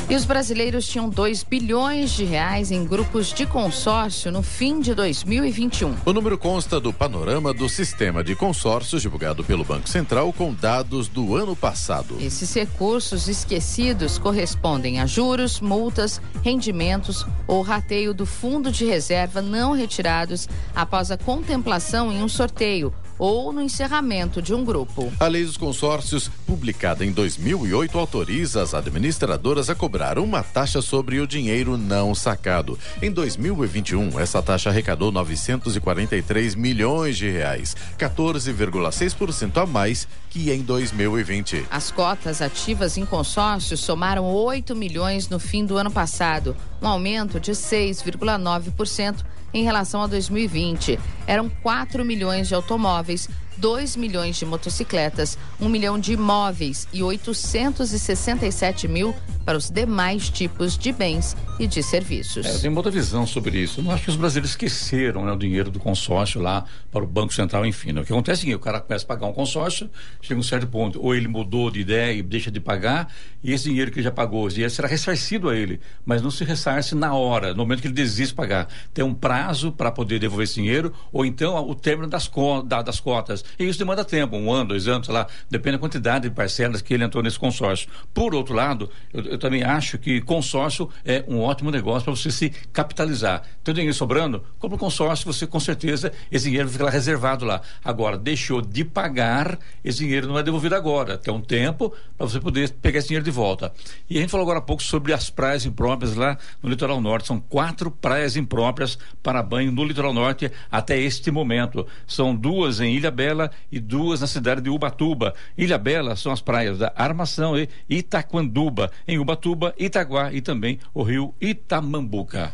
[0.10, 4.96] E os brasileiros tinham 2 bilhões de reais em grupos de consórcio no fim de
[4.96, 5.96] 2021.
[6.06, 11.10] O número consta do panorama do sistema de consórcios divulgado pelo Banco Central com dados
[11.10, 12.16] do ano passado.
[12.22, 19.74] Esses recursos esquecidos correspondem a juros, multas, rendimentos ou rateio do fundo de reserva não
[19.74, 25.12] retirados após a contemplação em um sorteio ou no encerramento de um grupo.
[25.20, 31.20] A Lei dos Consórcios, publicada em 2008, autoriza as administradoras a cobrar uma taxa sobre
[31.20, 32.78] o dinheiro não sacado.
[33.02, 41.66] Em 2021, essa taxa arrecadou 943 milhões de reais, 14,6% a mais que em 2020.
[41.70, 47.40] As cotas ativas em consórcios somaram 8 milhões no fim do ano passado, um aumento
[47.40, 51.00] de 6,9% em relação a 2020.
[51.26, 58.88] Eram 4 milhões de automóveis 2 milhões de motocicletas, 1 milhão de imóveis e 867
[58.88, 59.16] mil
[59.46, 62.46] para os demais tipos de bens e de serviços.
[62.46, 63.82] É, eu tenho outra visão sobre isso.
[63.82, 67.34] Não acho que os brasileiros esqueceram né, o dinheiro do consórcio lá para o Banco
[67.34, 67.94] Central, enfim.
[67.94, 68.02] Né?
[68.02, 69.90] O que acontece é que o cara começa a pagar um consórcio,
[70.22, 73.12] chega um certo ponto, ou ele mudou de ideia e deixa de pagar,
[73.44, 76.44] e esse dinheiro que ele já pagou, esse será ressarcido a ele, mas não se
[76.44, 78.68] ressarce na hora, no momento que ele desiste de pagar.
[78.94, 82.82] Tem um prazo para poder devolver esse dinheiro, ou então o término das, co da,
[82.82, 83.44] das cotas.
[83.58, 86.82] E isso demanda tempo, um ano, dois anos, sei lá, depende da quantidade de parcelas
[86.82, 87.90] que ele entrou nesse consórcio.
[88.14, 92.32] Por outro lado, eu, eu também acho que consórcio é um ótimo negócio para você
[92.32, 93.44] se capitalizar.
[93.64, 94.44] Tem dinheiro sobrando?
[94.60, 97.62] Compra um consórcio, você com certeza, esse dinheiro fica lá reservado lá.
[97.84, 101.18] Agora, deixou de pagar, esse dinheiro não é devolvido agora.
[101.18, 103.72] Tem um tempo para você poder pegar esse dinheiro de volta.
[104.10, 107.28] E a gente falou agora há pouco sobre as praias impróprias lá no litoral norte.
[107.28, 111.86] São quatro praias impróprias para banho no litoral norte até este momento.
[112.06, 113.37] São duas em Ilha Bela
[113.72, 115.34] e duas na cidade de Ubatuba.
[115.58, 118.92] Ilha Bela são as praias da Armação e Itaquanduba.
[119.08, 122.54] Em Ubatuba, Itaguá e também o rio Itamambuca.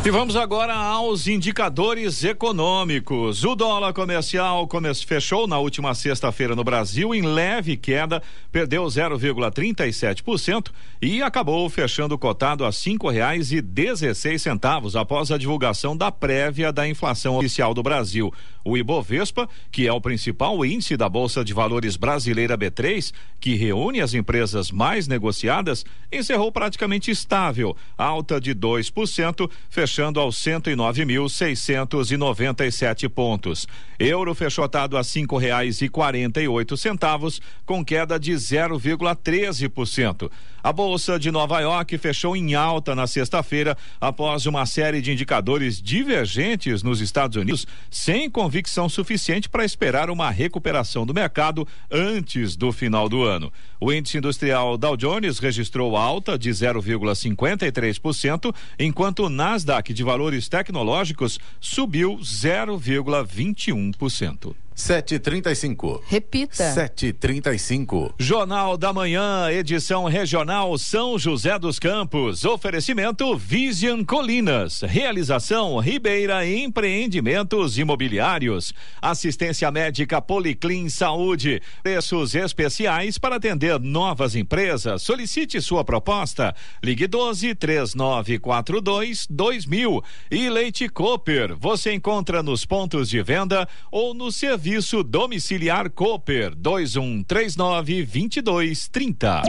[0.03, 3.45] E vamos agora aos indicadores econômicos.
[3.45, 10.71] O dólar comercial come fechou na última sexta-feira no Brasil em leve queda, perdeu 0,37%
[11.03, 16.73] e acabou fechando cotado a cinco reais e dezesseis centavos após a divulgação da prévia
[16.73, 18.33] da inflação oficial do Brasil.
[18.65, 24.01] O Ibovespa, que é o principal índice da Bolsa de Valores brasileira B3, que reúne
[24.01, 33.67] as empresas mais negociadas, encerrou praticamente estável, alta de 2%, fechou fechando aos 109.697 pontos.
[33.99, 40.31] Euro fechou atado a cinco reais e quarenta e oito centavos, com queda de 0,13%.
[40.63, 45.81] A bolsa de Nova York fechou em alta na sexta-feira após uma série de indicadores
[45.81, 52.73] divergentes nos Estados Unidos, sem convicção suficiente para esperar uma recuperação do mercado antes do
[52.73, 53.51] final do ano.
[53.81, 61.39] O índice industrial Dow Jones registrou alta de 0,53%, enquanto o Nasdaq de valores tecnológicos
[61.59, 64.55] subiu 0,21%.
[64.81, 66.01] 7h35.
[66.07, 66.75] Repita.
[66.75, 68.15] 7h35.
[68.19, 72.45] Jornal da Manhã, edição regional São José dos Campos.
[72.45, 74.81] Oferecimento Vision Colinas.
[74.81, 78.73] Realização Ribeira Empreendimentos Imobiliários.
[79.03, 81.61] Assistência médica Policlin Saúde.
[81.83, 85.03] Preços especiais para atender novas empresas.
[85.03, 86.55] Solicite sua proposta.
[86.83, 90.03] Ligue 12 3942 2000.
[90.31, 91.55] E Leite Cooper.
[91.57, 99.43] Você encontra nos pontos de venda ou no serviço Serviço Domiciliar Cooper 2139 2230.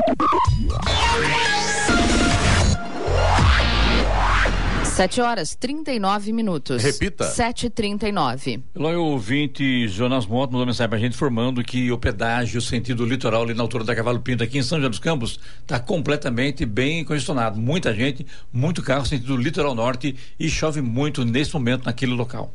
[4.83, 6.81] Sete horas trinta e nove minutos.
[6.81, 7.25] Repita.
[7.25, 8.63] Sete trinta e nove.
[8.73, 13.43] Lá o ouvinte Jonas Moto mandou mensagem pra gente informando que o pedágio sentido litoral
[13.43, 17.05] ali na altura da Cavalo Pinto aqui em São José dos Campos está completamente bem
[17.05, 17.59] congestionado.
[17.59, 22.51] Muita gente, muito carro sentido litoral norte e chove muito nesse momento naquele local.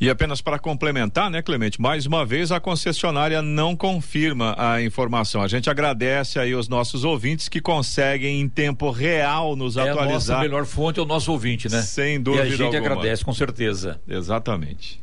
[0.00, 1.78] E apenas para complementar, né, Clemente?
[1.78, 5.42] Mais uma vez a concessionária não confirma a informação.
[5.42, 10.08] A gente agradece aí os nossos ouvintes que conseguem em tempo real nos é atualizar.
[10.08, 11.82] A nossa melhor fonte é o nosso ouvinte, né?
[11.82, 12.44] Sem dúvida.
[12.44, 12.92] E a gente alguma.
[12.94, 14.00] agradece, com certeza.
[14.08, 14.98] Exatamente.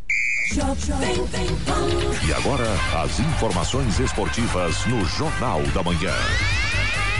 [2.25, 2.65] E agora,
[3.03, 6.13] as informações esportivas no Jornal da Manhã.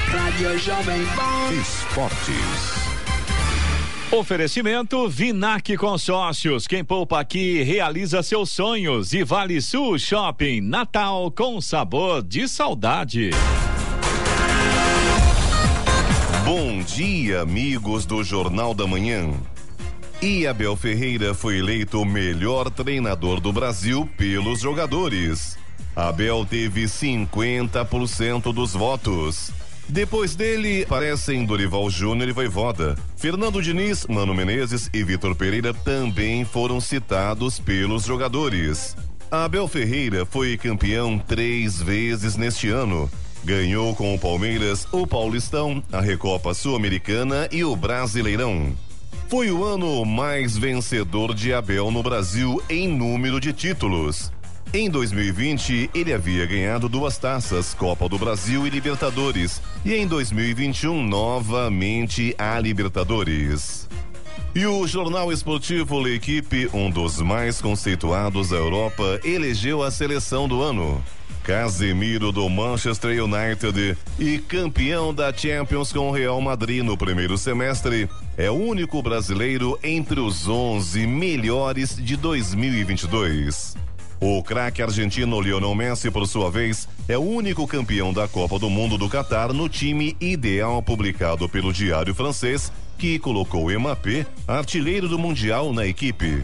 [0.08, 1.54] Rádio Jovem Pan.
[1.62, 2.87] Esportes.
[4.10, 6.66] Oferecimento Vinac Consórcios.
[6.66, 9.12] Quem poupa aqui realiza seus sonhos.
[9.12, 10.62] E Vale Sul Shopping.
[10.62, 13.32] Natal com sabor de saudade.
[16.46, 19.30] Bom dia, amigos do Jornal da Manhã.
[20.22, 25.58] E Abel Ferreira foi eleito o melhor treinador do Brasil pelos jogadores.
[25.94, 29.52] Abel teve 50% dos votos.
[29.90, 32.96] Depois dele, aparecem Dorival Júnior e Voivoda.
[33.16, 38.96] Fernando Diniz, Mano Menezes e Vitor Pereira também foram citados pelos jogadores.
[39.32, 43.10] Abel Ferreira foi campeão três vezes neste ano.
[43.44, 48.74] Ganhou com o Palmeiras o Paulistão, a Recopa Sul-Americana e o Brasileirão.
[49.30, 54.32] Foi o ano mais vencedor de Abel no Brasil em número de títulos.
[54.74, 59.62] Em 2020, ele havia ganhado duas taças, Copa do Brasil e Libertadores.
[59.86, 63.88] E em 2021, novamente a Libertadores.
[64.54, 70.62] E o jornal esportivo L'Equipe, um dos mais conceituados da Europa, elegeu a seleção do
[70.62, 71.02] ano.
[71.44, 78.10] Casemiro do Manchester United e campeão da Champions com o Real Madrid no primeiro semestre,
[78.36, 83.87] é o único brasileiro entre os 11 melhores de 2022.
[84.20, 88.70] O craque argentino Lionel Messi, por sua vez, é o único campeão da Copa do
[88.70, 95.20] Mundo do Catar no time ideal publicado pelo Diário Francês, que colocou Mbappé, artilheiro do
[95.20, 96.44] Mundial, na equipe.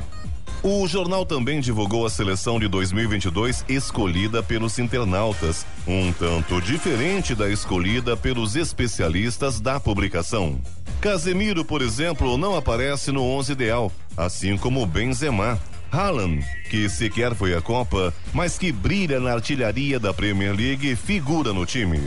[0.62, 7.50] O jornal também divulgou a seleção de 2022 escolhida pelos internautas, um tanto diferente da
[7.50, 10.58] escolhida pelos especialistas da publicação.
[11.02, 15.60] Casemiro, por exemplo, não aparece no 11 ideal, assim como Benzema,
[15.94, 21.54] Haaland, que sequer foi à Copa, mas que brilha na artilharia da Premier League, figura
[21.54, 22.02] no time.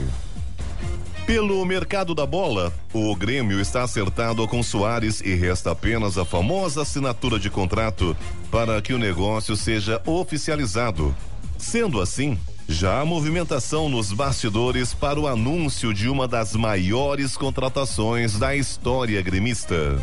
[1.25, 6.81] Pelo mercado da bola, o Grêmio está acertado com Soares e resta apenas a famosa
[6.81, 8.15] assinatura de contrato
[8.51, 11.15] para que o negócio seja oficializado.
[11.57, 18.37] Sendo assim, já há movimentação nos bastidores para o anúncio de uma das maiores contratações
[18.37, 19.97] da história gremista.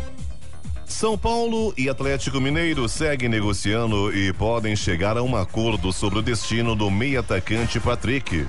[0.85, 6.21] São Paulo e Atlético Mineiro seguem negociando e podem chegar a um acordo sobre o
[6.21, 8.45] destino do meio atacante Patrick.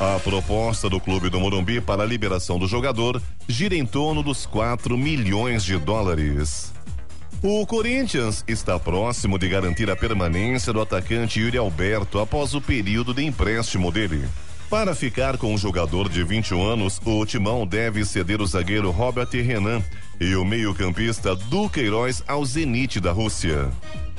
[0.00, 4.44] A proposta do clube do Morumbi para a liberação do jogador gira em torno dos
[4.46, 6.72] 4 milhões de dólares.
[7.42, 13.12] O Corinthians está próximo de garantir a permanência do atacante Yuri Alberto após o período
[13.12, 14.26] de empréstimo dele.
[14.70, 19.28] Para ficar com o jogador de 21 anos, o Timão deve ceder o zagueiro Robert
[19.30, 19.82] Renan
[20.20, 23.70] e o meio-campista Duqueiroz ao Zenit da Rússia.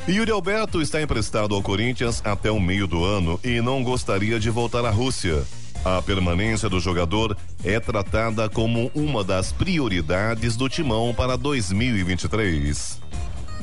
[0.07, 4.49] Yuri Alberto está emprestado ao Corinthians até o meio do ano e não gostaria de
[4.49, 5.43] voltar à Rússia.
[5.83, 13.04] A permanência do jogador é tratada como uma das prioridades do timão para 2023.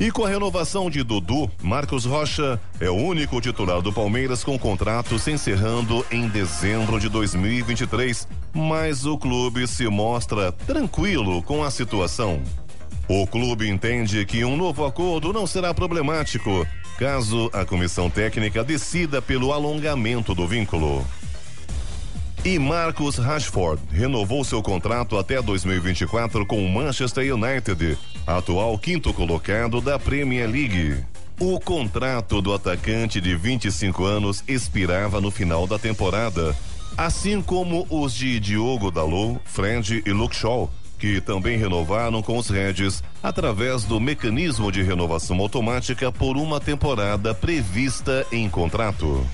[0.03, 4.59] E com a renovação de Dudu, Marcos Rocha é o único titular do Palmeiras com
[4.59, 8.27] contrato se encerrando em dezembro de 2023.
[8.53, 12.43] Mas o clube se mostra tranquilo com a situação.
[13.07, 16.67] O clube entende que um novo acordo não será problemático
[16.99, 21.05] caso a comissão técnica decida pelo alongamento do vínculo.
[22.45, 29.79] E Marcus Rashford renovou seu contrato até 2024 com o Manchester United, atual quinto colocado
[29.79, 30.97] da Premier League.
[31.39, 36.53] O contrato do atacante de 25 anos expirava no final da temporada,
[36.97, 40.69] assim como os de Diogo Dalot, Fred e Luke Shaw,
[40.99, 47.33] que também renovaram com os Reds através do mecanismo de renovação automática por uma temporada
[47.33, 49.25] prevista em contrato.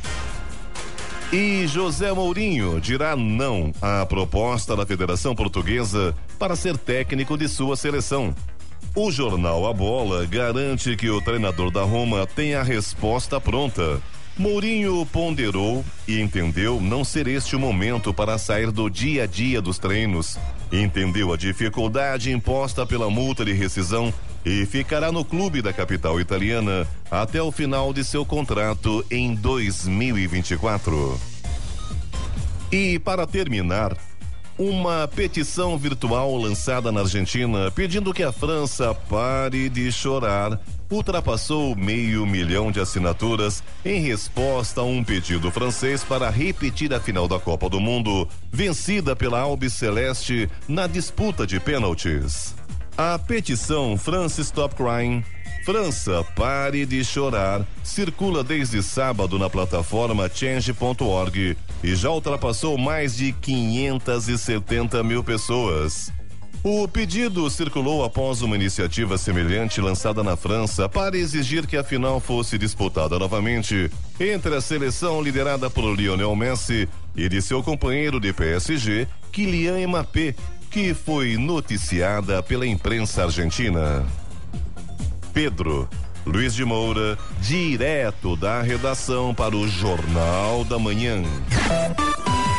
[1.32, 7.76] E José Mourinho dirá não à proposta da Federação Portuguesa para ser técnico de sua
[7.76, 8.34] seleção.
[8.96, 14.02] O jornal A Bola garante que o treinador da Roma tem a resposta pronta.
[14.36, 19.62] Mourinho ponderou e entendeu não ser este o momento para sair do dia a dia
[19.62, 20.36] dos treinos.
[20.72, 24.12] Entendeu a dificuldade imposta pela multa de rescisão
[24.46, 31.20] e ficará no clube da capital italiana até o final de seu contrato em 2024.
[32.72, 33.98] E para terminar,
[34.58, 40.60] uma petição virtual lançada na Argentina pedindo que a França pare de chorar
[40.92, 47.28] ultrapassou meio milhão de assinaturas em resposta a um pedido francês para repetir a final
[47.28, 52.59] da Copa do Mundo, vencida pela Albi Celeste na disputa de pênaltis.
[53.02, 55.24] A petição France Stop Crying
[55.64, 57.66] França, pare de chorar.
[57.82, 66.12] Circula desde sábado na plataforma change.org e já ultrapassou mais de 570 mil pessoas.
[66.62, 72.20] O pedido circulou após uma iniciativa semelhante lançada na França para exigir que a final
[72.20, 73.90] fosse disputada novamente
[74.20, 76.86] entre a seleção liderada por Lionel Messi
[77.16, 80.36] e de seu companheiro de PSG, Kylian Mbappé,
[80.70, 84.06] que foi noticiada pela imprensa argentina.
[85.34, 85.90] Pedro
[86.26, 91.24] Luiz de Moura, direto da redação para o Jornal da Manhã.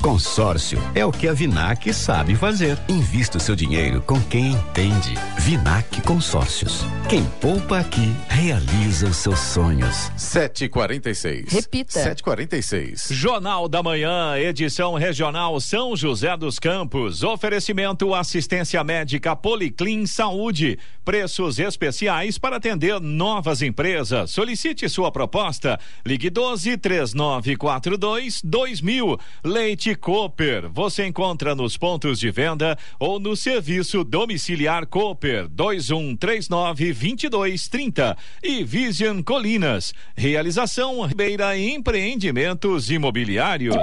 [0.00, 2.78] consórcio é o que a Vinac sabe fazer.
[2.88, 5.14] Invista o seu dinheiro com quem entende.
[5.38, 6.84] Vinac Consórcios.
[7.08, 10.10] Quem poupa aqui realiza os seus sonhos.
[10.16, 11.52] 746.
[11.52, 11.92] Repita.
[11.92, 13.08] 746.
[13.10, 17.22] Jornal da Manhã, edição regional São José dos Campos.
[17.22, 20.78] Oferecimento assistência médica Policlin Saúde.
[21.04, 24.30] Preços especiais para atender novas empresas.
[24.30, 25.78] Solicite sua proposta.
[26.06, 29.18] Ligue 12 3942 2000.
[29.50, 30.70] Leite Cooper.
[30.70, 39.20] Você encontra nos pontos de venda ou no serviço domiciliar Cooper 2139 2230 e Vision
[39.22, 39.92] Colinas.
[40.16, 43.74] Realização Ribeira Empreendimentos Imobiliários.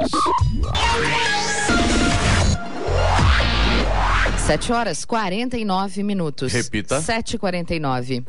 [4.46, 6.54] Sete horas quarenta e nove minutos.
[6.54, 7.02] Repita.
[7.02, 8.24] Sete e quarenta e nove.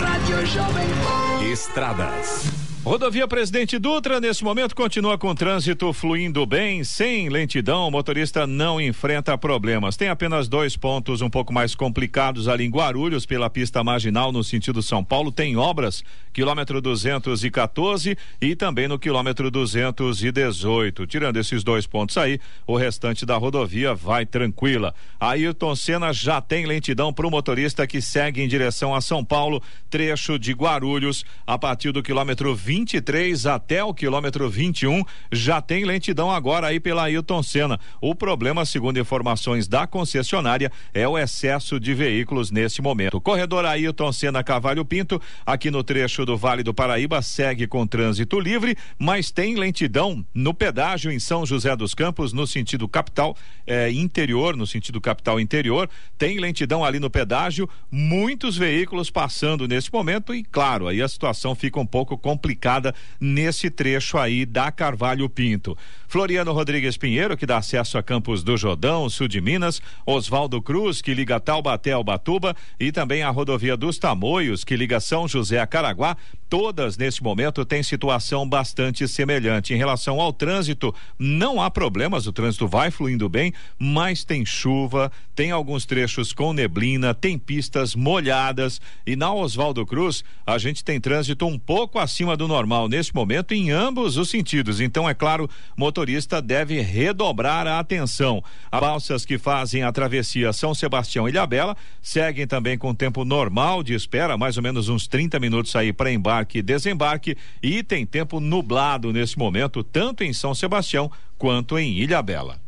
[0.00, 1.44] Rádio Jovem Pan.
[1.44, 2.63] Estradas.
[2.84, 7.88] Rodovia Presidente Dutra, nesse momento, continua com trânsito fluindo bem, sem lentidão.
[7.88, 9.96] O motorista não enfrenta problemas.
[9.96, 14.44] Tem apenas dois pontos um pouco mais complicados ali em Guarulhos, pela pista marginal, no
[14.44, 15.32] sentido São Paulo.
[15.32, 21.06] Tem obras, quilômetro 214 e também no quilômetro 218.
[21.06, 24.94] Tirando esses dois pontos aí, o restante da rodovia vai tranquila.
[25.18, 29.62] Ayrton Senna já tem lentidão para o motorista que segue em direção a São Paulo,
[29.88, 32.73] trecho de Guarulhos, a partir do quilômetro 20.
[32.74, 37.78] 23 até o quilômetro 21 já tem lentidão agora aí pela Ailton Senna.
[38.00, 43.20] O problema, segundo informações da concessionária, é o excesso de veículos neste momento.
[43.20, 48.40] Corredor Ailton Senna Cavalho Pinto, aqui no trecho do Vale do Paraíba, segue com trânsito
[48.40, 53.36] livre, mas tem lentidão no pedágio em São José dos Campos, no sentido capital
[53.68, 55.88] eh, interior, no sentido capital interior.
[56.18, 61.54] Tem lentidão ali no pedágio, muitos veículos passando nesse momento e, claro, aí a situação
[61.54, 62.63] fica um pouco complicada
[63.20, 65.76] nesse trecho aí da Carvalho Pinto.
[66.08, 71.02] Floriano Rodrigues Pinheiro, que dá acesso a Campos do Jordão, sul de Minas, Oswaldo Cruz,
[71.02, 75.58] que liga Taubaté ao Batuba, e também a rodovia dos Tamoios, que liga São José
[75.58, 76.16] a Caraguá,
[76.48, 79.74] todas neste momento têm situação bastante semelhante.
[79.74, 85.10] Em relação ao trânsito, não há problemas, o trânsito vai fluindo bem, mas tem chuva,
[85.34, 91.00] tem alguns trechos com neblina, tem pistas molhadas e na Oswaldo Cruz a gente tem
[91.00, 94.80] trânsito um pouco acima do normal neste momento em ambos os sentidos.
[94.80, 98.42] Então, é claro, motorista deve redobrar a atenção.
[98.70, 103.82] As balsas que fazem a travessia São Sebastião e Ilhabela seguem também com tempo normal
[103.82, 108.06] de espera, mais ou menos uns 30 minutos aí para embarque e desembarque e tem
[108.06, 112.60] tempo nublado nesse momento, tanto em São Sebastião quanto em Ilhabela.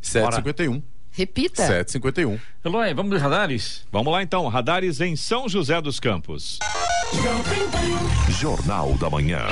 [0.00, 0.95] 751.
[1.16, 1.66] Repita.
[1.66, 2.38] 751.
[2.62, 3.86] Eloy, vamos dos radares?
[3.90, 6.58] Vamos lá então, radares em São José dos Campos.
[8.28, 9.46] Jornal da Manhã.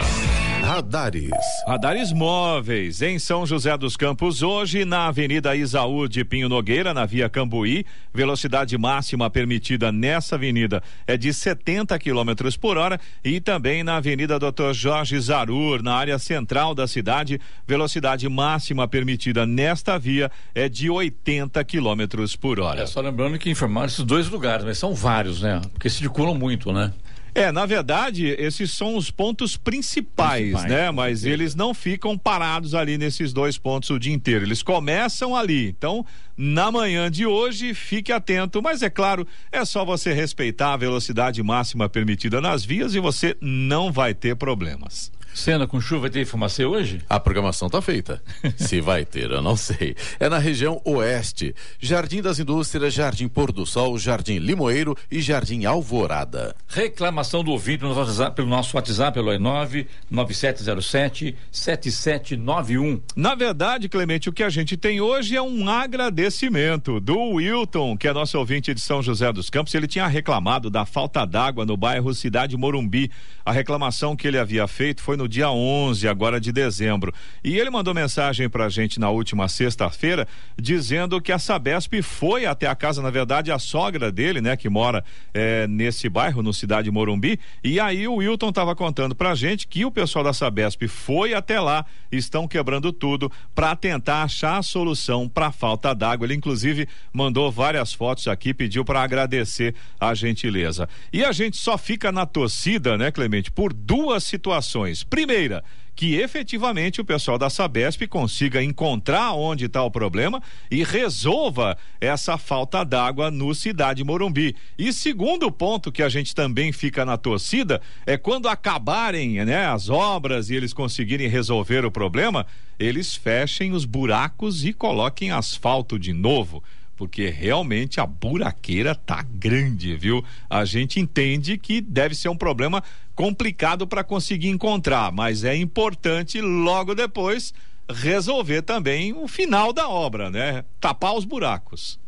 [0.65, 1.31] Radares.
[1.67, 7.05] Radares móveis em São José dos Campos, hoje na Avenida Isaú de Pinho Nogueira, na
[7.05, 7.85] via Cambuí.
[8.15, 12.99] Velocidade máxima permitida nessa avenida é de 70 km por hora.
[13.23, 14.73] E também na Avenida Dr.
[14.73, 17.39] Jorge Zarur, na área central da cidade,
[17.69, 22.81] velocidade máxima permitida nesta via é de 80 km por hora.
[22.81, 25.61] É, só lembrando que informaram esses dois lugares, mas são vários, né?
[25.75, 26.91] Porque circulam muito, né?
[27.35, 30.91] É, na verdade, esses são os pontos principais, principais né?
[30.93, 34.45] Mas eles não ficam parados ali nesses dois pontos o dia inteiro.
[34.45, 35.69] Eles começam ali.
[35.69, 36.07] Então,
[36.37, 38.63] na manhã de hoje, fique atento.
[38.63, 43.37] Mas é claro, é só você respeitar a velocidade máxima permitida nas vias e você
[43.41, 45.11] não vai ter problemas.
[45.35, 47.01] Cena com chuva vai ter informação hoje?
[47.11, 48.23] A programação está feita.
[48.57, 49.97] Se vai ter, eu não sei.
[50.21, 51.53] É na região oeste.
[51.81, 56.55] Jardim das Indústrias, Jardim Pôr do Sol, Jardim Limoeiro e Jardim Alvorada.
[56.69, 63.01] Reclamação do ouvinte pelo nosso WhatsApp, pelo nosso WhatsApp, pelo 99707 7791.
[63.17, 68.07] Na verdade, Clemente, o que a gente tem hoje é um agradecimento do Wilton, que
[68.07, 69.75] é nosso ouvinte de São José dos Campos.
[69.75, 73.11] Ele tinha reclamado da falta d'água no bairro Cidade Morumbi.
[73.45, 77.13] A reclamação que ele havia feito foi no no dia 11 agora de dezembro.
[77.43, 82.45] E ele mandou mensagem para a gente na última sexta-feira dizendo que a Sabesp foi
[82.45, 85.03] até a casa, na verdade, a sogra dele, né, que mora
[85.33, 87.41] é, nesse bairro, no Cidade Morumbi.
[87.63, 91.33] E aí o Wilton estava contando para a gente que o pessoal da Sabesp foi
[91.33, 96.27] até lá, estão quebrando tudo para tentar achar a solução para falta d'água.
[96.27, 100.87] Ele inclusive mandou várias fotos aqui, pediu para agradecer a gentileza.
[101.11, 105.03] E a gente só fica na torcida, né, Clemente, por duas situações.
[105.15, 105.63] Primeira,
[105.95, 112.37] que efetivamente o pessoal da Sabesp consiga encontrar onde está o problema e resolva essa
[112.37, 114.57] falta d'água no Cidade Morumbi.
[114.77, 119.89] E segundo ponto que a gente também fica na torcida é quando acabarem né, as
[119.89, 122.45] obras e eles conseguirem resolver o problema,
[122.77, 126.61] eles fechem os buracos e coloquem asfalto de novo
[126.97, 130.25] porque realmente a buraqueira tá grande, viu?
[130.49, 132.83] A gente entende que deve ser um problema
[133.15, 137.53] complicado para conseguir encontrar, mas é importante logo depois
[137.89, 140.65] resolver também o final da obra, né?
[140.81, 141.99] Tapar os buracos.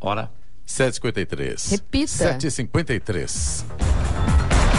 [0.00, 0.30] Hora
[0.70, 1.70] 753.
[1.72, 2.06] Repita.
[2.06, 3.66] 753.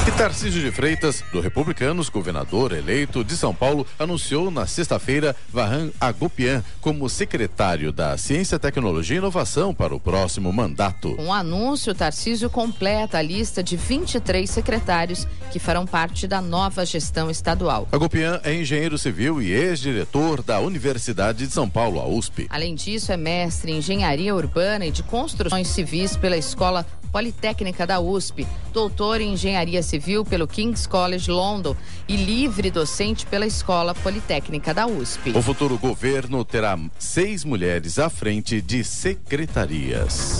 [0.07, 5.91] E Tarcísio de Freitas, do Republicanos, governador eleito de São Paulo, anunciou na sexta-feira Varran
[6.01, 11.15] Agopian como secretário da Ciência, Tecnologia e Inovação para o próximo mandato.
[11.15, 16.83] Com o anúncio, Tarcísio completa a lista de 23 secretários que farão parte da nova
[16.83, 17.87] gestão estadual.
[17.91, 22.47] Agopian é engenheiro civil e ex-diretor da Universidade de São Paulo, a USP.
[22.49, 27.99] Além disso, é mestre em engenharia urbana e de construções civis pela Escola Politécnica da
[27.99, 31.75] USP, doutor em Engenharia Civil pelo King's College London
[32.07, 35.31] e livre docente pela Escola Politécnica da USP.
[35.35, 40.39] O futuro governo terá seis mulheres à frente de secretarias.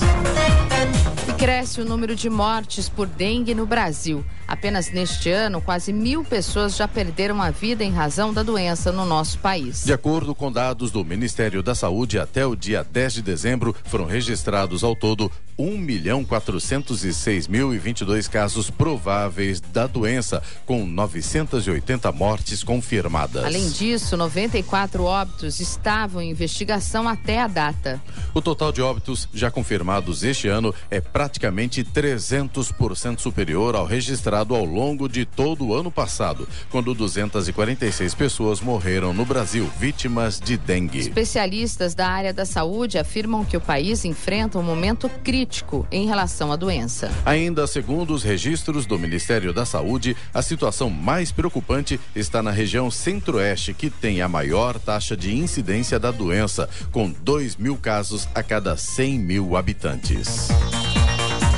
[1.42, 4.24] Cresce o número de mortes por dengue no Brasil.
[4.48, 9.08] Apenas neste ano, quase mil pessoas já perderam a vida em razão da doença no
[9.08, 9.84] nosso país.
[9.84, 14.06] De acordo com dados do Ministério da Saúde, até o dia 10 de dezembro foram
[14.06, 22.12] registrados ao todo 1 milhão 406 mil e 22 casos prováveis da doença, com 980
[22.12, 23.46] mortes confirmadas.
[23.46, 28.02] Além disso, 94 óbitos estavam em investigação até a data.
[28.34, 34.54] O total de óbitos já confirmados este ano é praticamente praticamente 300% superior ao registrado
[34.54, 40.58] ao longo de todo o ano passado, quando 246 pessoas morreram no Brasil vítimas de
[40.58, 41.00] dengue.
[41.00, 46.52] Especialistas da área da saúde afirmam que o país enfrenta um momento crítico em relação
[46.52, 47.10] à doença.
[47.26, 52.92] Ainda segundo os registros do Ministério da Saúde, a situação mais preocupante está na região
[52.92, 58.44] centro-oeste, que tem a maior taxa de incidência da doença, com 2 mil casos a
[58.44, 60.50] cada 100 mil habitantes.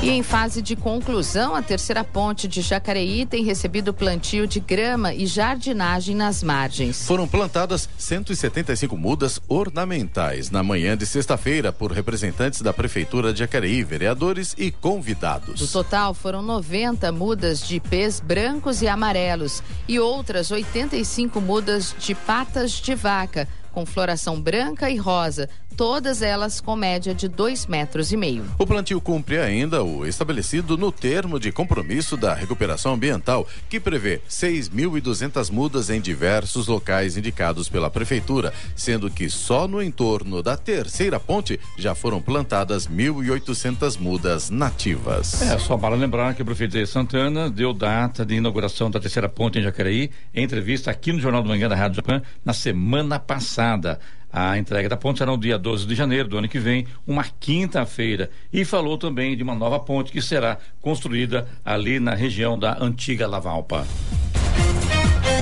[0.04, 5.14] E em fase de conclusão, a terceira ponte de Jacareí tem recebido plantio de grama
[5.14, 7.06] e jardinagem nas margens.
[7.06, 13.82] Foram plantadas 175 mudas ornamentais na manhã de sexta-feira por representantes da Prefeitura de Jacareí,
[13.82, 15.62] vereadores e convidados.
[15.62, 22.14] No total, foram 90 mudas de pés brancos e amarelos e outras 85 mudas de
[22.14, 28.12] patas de vaca com floração branca e rosa, todas elas com média de dois metros
[28.12, 28.44] e meio.
[28.58, 34.20] O plantio cumpre ainda o estabelecido no termo de compromisso da recuperação ambiental, que prevê
[34.28, 41.20] 6.200 mudas em diversos locais indicados pela prefeitura, sendo que só no entorno da terceira
[41.20, 45.42] ponte já foram plantadas 1.800 mudas nativas.
[45.42, 49.28] É, só para lembrar que o prefeito de Santana deu data de inauguração da terceira
[49.28, 53.18] ponte em Jacareí, em entrevista aqui no Jornal do Manhã da Rádio Japan, na semana
[53.18, 53.98] passada passada.
[54.36, 57.22] A entrega da ponte será no dia 12 de janeiro do ano que vem, uma
[57.22, 58.28] quinta-feira.
[58.52, 63.28] E falou também de uma nova ponte que será construída ali na região da antiga
[63.28, 63.86] Lavalpa.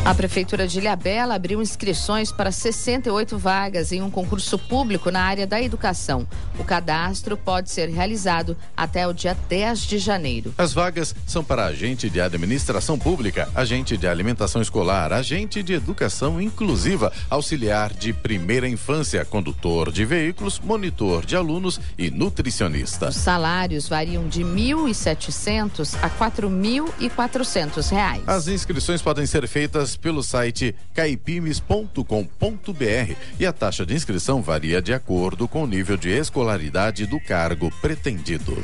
[0.05, 5.47] A Prefeitura de Ilhabela abriu inscrições para 68 vagas em um concurso público na área
[5.47, 6.27] da educação.
[6.59, 10.53] O cadastro pode ser realizado até o dia 10 de janeiro.
[10.59, 16.43] As vagas são para agente de administração pública, agente de alimentação escolar, agente de educação
[16.43, 23.11] inclusiva, auxiliar de primeira infância, condutor de veículos, monitor de alunos e nutricionista.
[23.11, 28.23] Os salários variam de R$ 1.700 a 4.400 reais.
[28.27, 34.93] As inscrições podem ser feitas pelo site caipimes.com.br e a taxa de inscrição varia de
[34.93, 38.63] acordo com o nível de escolaridade do cargo pretendido.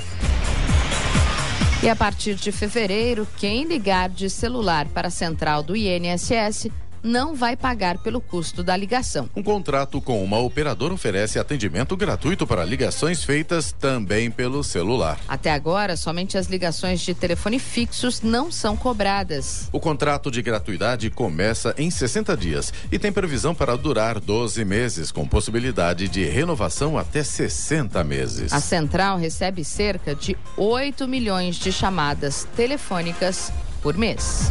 [1.83, 6.69] E a partir de fevereiro, quem ligar de celular para a central do INSS
[7.03, 9.29] não vai pagar pelo custo da ligação.
[9.35, 15.19] Um contrato com uma operadora oferece atendimento gratuito para ligações feitas também pelo celular.
[15.29, 19.69] Até agora, somente as ligações de telefone fixos não são cobradas.
[19.73, 25.11] O contrato de gratuidade começa em 60 dias e tem previsão para durar 12 meses,
[25.11, 28.53] com possibilidade de renovação até 60 meses.
[28.53, 34.51] A central recebe cerca de 8 milhões de chamadas telefônicas por mês.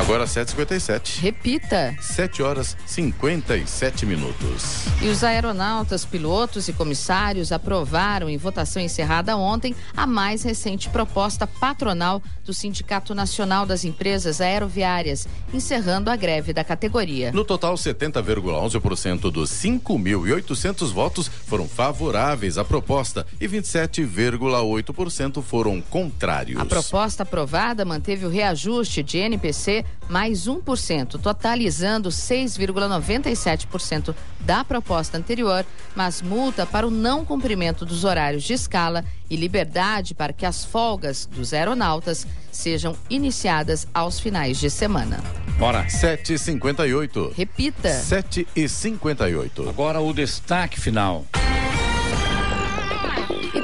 [0.00, 1.20] Agora 7h57.
[1.20, 1.94] Repita.
[2.00, 4.86] 7 horas 57 minutos.
[5.02, 11.46] E os aeronautas, pilotos e comissários aprovaram em votação encerrada ontem a mais recente proposta
[11.46, 17.30] patronal do Sindicato Nacional das Empresas Aeroviárias, encerrando a greve da categoria.
[17.30, 26.58] No total, 70,11% dos 5.800 votos foram favoráveis à proposta e 27,8% foram contrários.
[26.58, 35.64] A proposta aprovada manteve o reajuste de NPC mais 1%, totalizando 6,97% da proposta anterior,
[35.94, 40.64] mas multa para o não cumprimento dos horários de escala e liberdade para que as
[40.64, 45.20] folgas dos aeronautas sejam iniciadas aos finais de semana.
[45.58, 45.86] Bora.
[45.86, 47.34] 7h58.
[47.36, 47.90] Repita.
[47.90, 49.68] 7h58.
[49.68, 51.24] Agora o destaque final.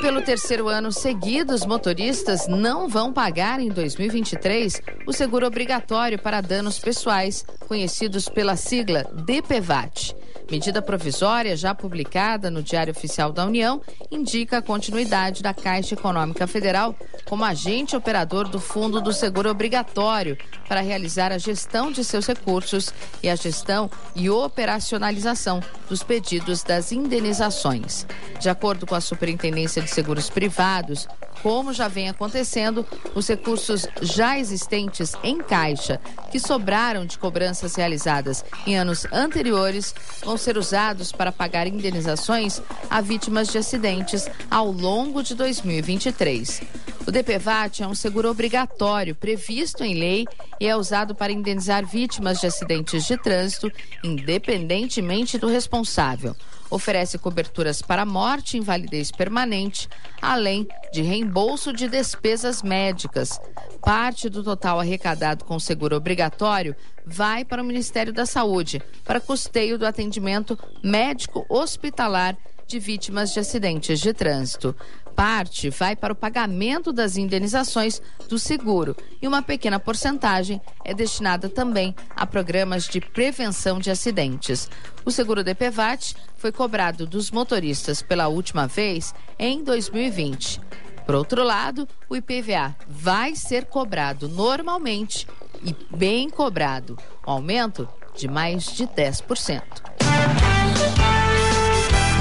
[0.06, 6.40] Pelo terceiro ano seguido, os motoristas não vão pagar em 2023 o seguro obrigatório para
[6.40, 10.14] danos pessoais, conhecidos pela sigla DPVAT.
[10.50, 13.80] Medida provisória já publicada no Diário Oficial da União
[14.12, 16.94] indica a continuidade da Caixa Econômica Federal
[17.24, 20.38] como agente operador do Fundo do Seguro Obrigatório
[20.68, 26.92] para realizar a gestão de seus recursos e a gestão e operacionalização dos pedidos das
[26.92, 28.06] indenizações.
[28.38, 31.08] De acordo com a Superintendência de Seguros Privados,
[31.42, 38.44] como já vem acontecendo, os recursos já existentes em caixa, que sobraram de cobranças realizadas
[38.66, 42.60] em anos anteriores, vão ser usados para pagar indenizações
[42.90, 46.62] a vítimas de acidentes ao longo de 2023.
[47.06, 50.24] O DPVAT é um seguro obrigatório previsto em lei
[50.60, 53.70] e é usado para indenizar vítimas de acidentes de trânsito,
[54.02, 56.34] independentemente do responsável.
[56.70, 59.88] Oferece coberturas para morte e invalidez permanente,
[60.20, 63.40] além de reembolso de despesas médicas.
[63.82, 69.78] Parte do total arrecadado com seguro obrigatório vai para o Ministério da Saúde, para custeio
[69.78, 72.36] do atendimento médico hospitalar
[72.66, 74.74] de vítimas de acidentes de trânsito.
[75.16, 81.48] Parte vai para o pagamento das indenizações do seguro e uma pequena porcentagem é destinada
[81.48, 84.68] também a programas de prevenção de acidentes.
[85.06, 90.60] O seguro DPVAT foi cobrado dos motoristas pela última vez em 2020.
[91.06, 95.26] Por outro lado, o IPVA vai ser cobrado normalmente
[95.64, 99.62] e bem cobrado, um aumento de mais de 10%.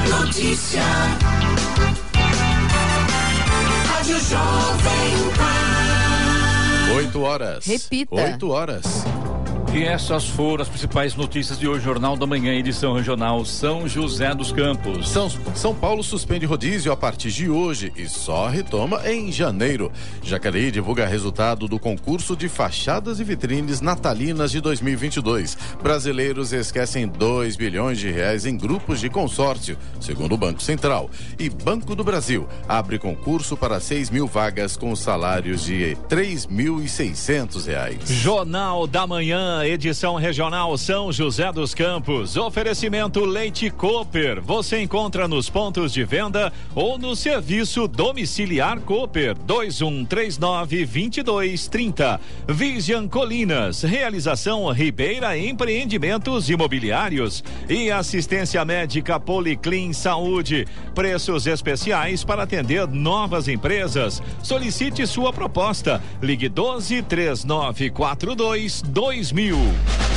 [0.07, 1.44] Notícia.
[4.05, 6.95] Rádio Jovem Pan.
[6.95, 7.65] 8 horas.
[7.65, 8.15] Repita.
[8.15, 9.14] 8 horas.
[9.75, 14.33] E essas foram as principais notícias de hoje, Jornal da Manhã, edição regional São José
[14.33, 15.09] dos Campos.
[15.09, 19.91] São, São Paulo suspende rodízio a partir de hoje e só retoma em janeiro.
[20.23, 25.57] Jacareí divulga resultado do concurso de fachadas e vitrines natalinas de 2022.
[25.83, 31.09] Brasileiros esquecem 2 bilhões de reais em grupos de consórcio, segundo o Banco Central.
[31.37, 37.99] E Banco do Brasil abre concurso para 6 mil vagas com salários de 3.600 reais.
[38.07, 42.35] Jornal da Manhã, edição regional São José dos Campos.
[42.37, 44.41] Oferecimento Leite Cooper.
[44.41, 52.19] Você encontra nos pontos de venda ou no serviço domiciliar Cooper 2139 2230.
[52.47, 53.81] Vision Colinas.
[53.83, 60.67] Realização Ribeira Empreendimentos Imobiliários e assistência médica Policlin Saúde.
[60.93, 64.21] Preços especiais para atender novas empresas.
[64.43, 66.01] Solicite sua proposta.
[66.21, 69.54] Ligue 12 3942 2000.
[69.55, 70.14] Brasil.